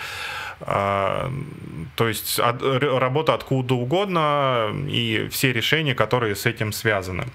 А, 0.62 1.30
то 1.94 2.08
есть 2.08 2.40
от, 2.40 2.60
работа 2.62 3.34
откуда 3.34 3.74
угодно 3.74 4.74
и 4.88 5.28
все 5.30 5.52
решения, 5.52 5.94
которые 5.94 6.34
с 6.34 6.44
этим 6.44 6.72
связаны. 6.72 7.26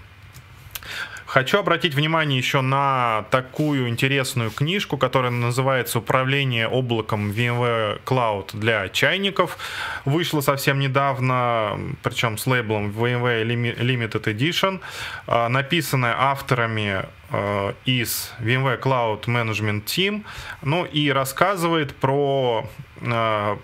Хочу 1.30 1.60
обратить 1.60 1.94
внимание 1.94 2.40
еще 2.40 2.62
на 2.62 3.24
такую 3.30 3.88
интересную 3.88 4.50
книжку, 4.50 4.98
которая 4.98 5.30
называется 5.30 6.00
«Управление 6.00 6.68
облаком 6.68 7.30
VMware 7.30 8.02
Cloud 8.04 8.58
для 8.58 8.90
чайников». 8.90 9.60
Вышла 10.06 10.42
совсем 10.42 10.80
недавно, 10.80 11.80
причем 12.02 12.40
с 12.40 12.48
лейблом 12.48 12.90
VMware 12.90 13.46
Limited 13.46 14.24
Edition, 14.24 14.82
а, 15.28 15.50
написанная 15.50 16.16
авторами 16.18 17.06
а, 17.30 17.76
из 17.86 18.34
VMware 18.40 18.82
Cloud 18.82 19.26
Management 19.26 19.84
Team, 19.84 20.24
ну 20.64 20.84
и 20.84 21.12
рассказывает 21.12 21.96
про 21.96 22.68
а, 23.04 23.60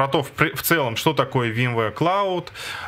про 0.00 0.08
то 0.08 0.22
в, 0.22 0.32
в 0.34 0.62
целом, 0.62 0.96
что 0.96 1.12
такое 1.12 1.52
VMware 1.52 1.94
Cloud, 1.94 2.46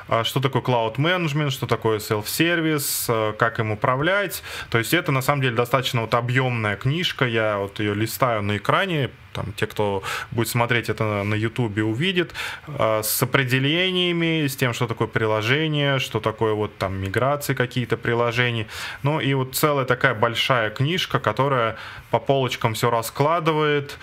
а, 0.08 0.24
что 0.24 0.40
такое 0.40 0.62
Cloud 0.62 0.96
Management, 0.96 1.50
что 1.50 1.66
такое 1.66 1.98
self-service, 1.98 3.04
а, 3.08 3.32
как 3.34 3.60
им 3.60 3.70
управлять. 3.70 4.42
То 4.70 4.78
есть 4.78 4.94
это 4.94 5.12
на 5.12 5.20
самом 5.20 5.42
деле 5.42 5.54
достаточно 5.54 6.00
вот 6.00 6.14
объемная 6.14 6.76
книжка, 6.76 7.26
я 7.26 7.58
вот 7.58 7.80
ее 7.80 7.94
листаю 7.94 8.42
на 8.42 8.56
экране, 8.56 9.10
там, 9.34 9.52
те, 9.56 9.66
кто 9.66 10.02
будет 10.30 10.48
смотреть 10.48 10.88
это 10.88 11.22
на 11.22 11.34
YouTube, 11.34 11.76
увидит, 11.78 12.32
а, 12.66 13.02
с 13.02 13.22
определениями, 13.22 14.46
с 14.46 14.56
тем, 14.56 14.72
что 14.72 14.86
такое 14.86 15.08
приложение, 15.08 15.98
что 15.98 16.18
такое 16.18 16.54
вот 16.54 16.78
там 16.78 16.94
миграции 16.94 17.52
какие-то 17.52 17.98
приложений. 17.98 18.68
Ну 19.02 19.20
и 19.20 19.34
вот 19.34 19.54
целая 19.54 19.84
такая 19.84 20.14
большая 20.14 20.70
книжка, 20.70 21.18
которая 21.18 21.76
по 22.10 22.18
полочкам 22.18 22.72
все 22.72 22.88
раскладывает, 22.88 23.98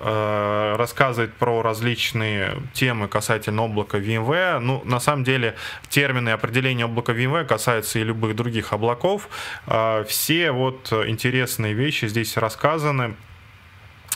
Э, 0.00 0.76
рассказывает 0.76 1.34
про 1.34 1.60
различные 1.62 2.56
темы 2.72 3.08
касательно 3.08 3.64
облака 3.64 3.98
VMware. 3.98 4.60
Ну, 4.60 4.80
на 4.84 5.00
самом 5.00 5.24
деле, 5.24 5.56
термины 5.88 6.30
определения 6.30 6.84
облака 6.84 7.12
VMware 7.12 7.44
касаются 7.44 7.98
и 7.98 8.04
любых 8.04 8.36
других 8.36 8.72
облаков. 8.72 9.28
Э, 9.66 10.04
все 10.06 10.52
вот 10.52 10.92
интересные 10.92 11.74
вещи 11.74 12.06
здесь 12.06 12.36
рассказаны. 12.36 13.16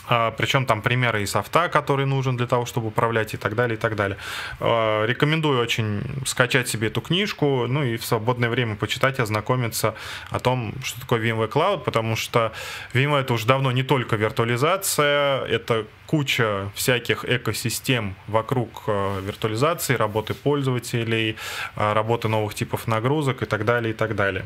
А, 0.07 0.31
Причем 0.31 0.65
там 0.65 0.81
примеры 0.81 1.23
и 1.23 1.25
софта, 1.25 1.69
который 1.69 2.05
нужен 2.05 2.37
для 2.37 2.47
того, 2.47 2.65
чтобы 2.65 2.87
управлять 2.87 3.33
и 3.33 3.37
так 3.37 3.55
далее, 3.55 3.77
и 3.77 3.79
так 3.79 3.95
далее. 3.95 4.17
А, 4.59 5.05
рекомендую 5.05 5.61
очень 5.61 6.01
скачать 6.25 6.67
себе 6.67 6.87
эту 6.87 7.01
книжку, 7.01 7.67
ну 7.67 7.83
и 7.83 7.97
в 7.97 8.05
свободное 8.05 8.49
время 8.49 8.75
почитать, 8.75 9.19
ознакомиться 9.19 9.95
о 10.29 10.39
том, 10.39 10.73
что 10.83 10.99
такое 10.99 11.21
VMware 11.21 11.49
Cloud, 11.49 11.83
потому 11.83 12.15
что 12.15 12.51
VMware 12.93 13.21
это 13.21 13.33
уже 13.33 13.47
давно 13.47 13.71
не 13.71 13.83
только 13.83 14.15
виртуализация, 14.15 15.45
это 15.45 15.85
куча 16.05 16.69
всяких 16.75 17.25
экосистем 17.25 18.15
вокруг 18.27 18.83
а, 18.87 19.19
виртуализации, 19.21 19.95
работы 19.95 20.33
пользователей, 20.33 21.37
работы 21.75 22.27
новых 22.27 22.53
типов 22.55 22.87
нагрузок 22.87 23.41
и 23.41 23.45
так 23.45 23.65
далее, 23.65 23.93
и 23.93 23.95
так 23.95 24.15
далее. 24.15 24.45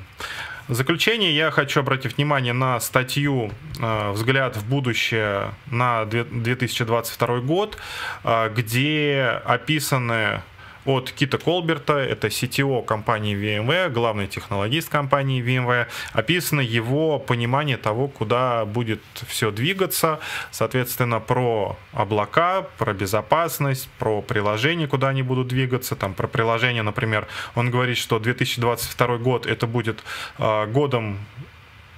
В 0.67 0.73
заключение 0.73 1.33
я 1.33 1.49
хочу 1.49 1.79
обратить 1.79 2.17
внимание 2.17 2.51
на 2.51 2.81
статью 2.81 3.51
э, 3.79 4.11
«Взгляд 4.11 4.57
в 4.57 4.67
будущее» 4.67 5.53
на 5.71 6.03
2022 6.03 7.39
год, 7.39 7.77
э, 8.25 8.49
где 8.53 9.41
описаны 9.45 10.41
от 10.87 11.11
Кита 11.11 11.37
Колберта, 11.37 11.97
это 11.97 12.27
CTO 12.27 12.83
компании 12.83 13.35
VMware, 13.35 13.89
главный 13.89 14.27
технологист 14.27 14.89
компании 14.89 15.43
VMware. 15.43 15.87
Описано 16.13 16.61
его 16.61 17.19
понимание 17.19 17.77
того, 17.77 18.07
куда 18.07 18.65
будет 18.65 19.01
все 19.27 19.51
двигаться, 19.51 20.19
соответственно, 20.51 21.19
про 21.19 21.77
облака, 21.91 22.61
про 22.77 22.93
безопасность, 22.93 23.89
про 23.99 24.21
приложения, 24.21 24.87
куда 24.87 25.09
они 25.09 25.23
будут 25.23 25.47
двигаться, 25.47 25.95
там 25.95 26.13
про 26.13 26.27
приложения, 26.27 26.83
например, 26.83 27.27
он 27.55 27.69
говорит, 27.69 27.97
что 27.97 28.19
2022 28.19 29.17
год 29.17 29.45
это 29.45 29.67
будет 29.67 30.03
э, 30.37 30.65
годом 30.67 31.19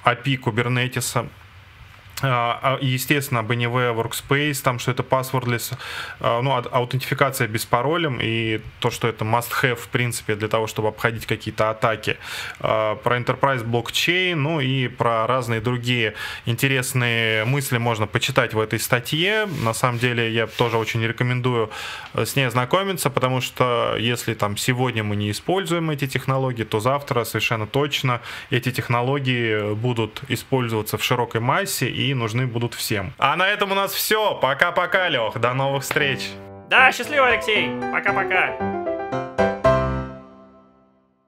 API 0.03 0.39
Kubernetes, 0.39 1.29
естественно, 2.21 3.39
BNV 3.39 3.95
Workspace, 3.95 4.61
там, 4.63 4.79
что 4.79 4.91
это 4.91 5.03
passwordless, 5.03 5.77
а, 6.19 6.41
ну, 6.41 6.51
аутентификация 6.51 7.47
без 7.47 7.65
паролем 7.65 8.19
и 8.21 8.61
то, 8.79 8.91
что 8.91 9.07
это 9.07 9.25
must-have, 9.25 9.75
в 9.75 9.87
принципе, 9.87 10.35
для 10.35 10.47
того, 10.47 10.67
чтобы 10.67 10.89
обходить 10.89 11.25
какие-то 11.25 11.69
атаки. 11.69 12.17
Про 12.59 13.17
Enterprise 13.17 13.63
Blockchain, 13.63 14.35
ну 14.35 14.59
и 14.59 14.87
про 14.87 15.27
разные 15.27 15.61
другие 15.61 16.13
интересные 16.45 17.45
мысли 17.45 17.77
можно 17.77 18.07
почитать 18.07 18.53
в 18.53 18.59
этой 18.59 18.79
статье. 18.79 19.47
На 19.63 19.73
самом 19.73 19.99
деле, 19.99 20.31
я 20.33 20.47
тоже 20.47 20.77
очень 20.77 21.03
рекомендую 21.05 21.69
э, 22.13 22.25
с 22.25 22.35
ней 22.35 22.47
ознакомиться, 22.47 23.09
потому 23.09 23.41
что 23.41 23.95
если 23.97 24.33
там 24.33 24.57
сегодня 24.57 25.03
мы 25.03 25.15
не 25.15 25.31
используем 25.31 25.89
эти 25.89 26.07
технологии, 26.07 26.63
то 26.63 26.79
завтра 26.79 27.23
совершенно 27.23 27.67
точно 27.67 28.21
эти 28.49 28.71
технологии 28.71 29.73
будут 29.73 30.21
использоваться 30.27 30.97
в 30.97 31.03
широкой 31.03 31.41
массе 31.41 31.89
нужны 32.13 32.47
будут 32.47 32.73
всем. 32.73 33.13
А 33.17 33.35
на 33.35 33.47
этом 33.47 33.71
у 33.71 33.75
нас 33.75 33.93
все. 33.93 34.35
Пока-пока, 34.35 35.07
Лех. 35.09 35.37
До 35.39 35.53
новых 35.53 35.83
встреч. 35.83 36.29
Да, 36.69 36.91
счастливо, 36.91 37.27
Алексей. 37.27 37.69
Пока-пока. 37.91 38.88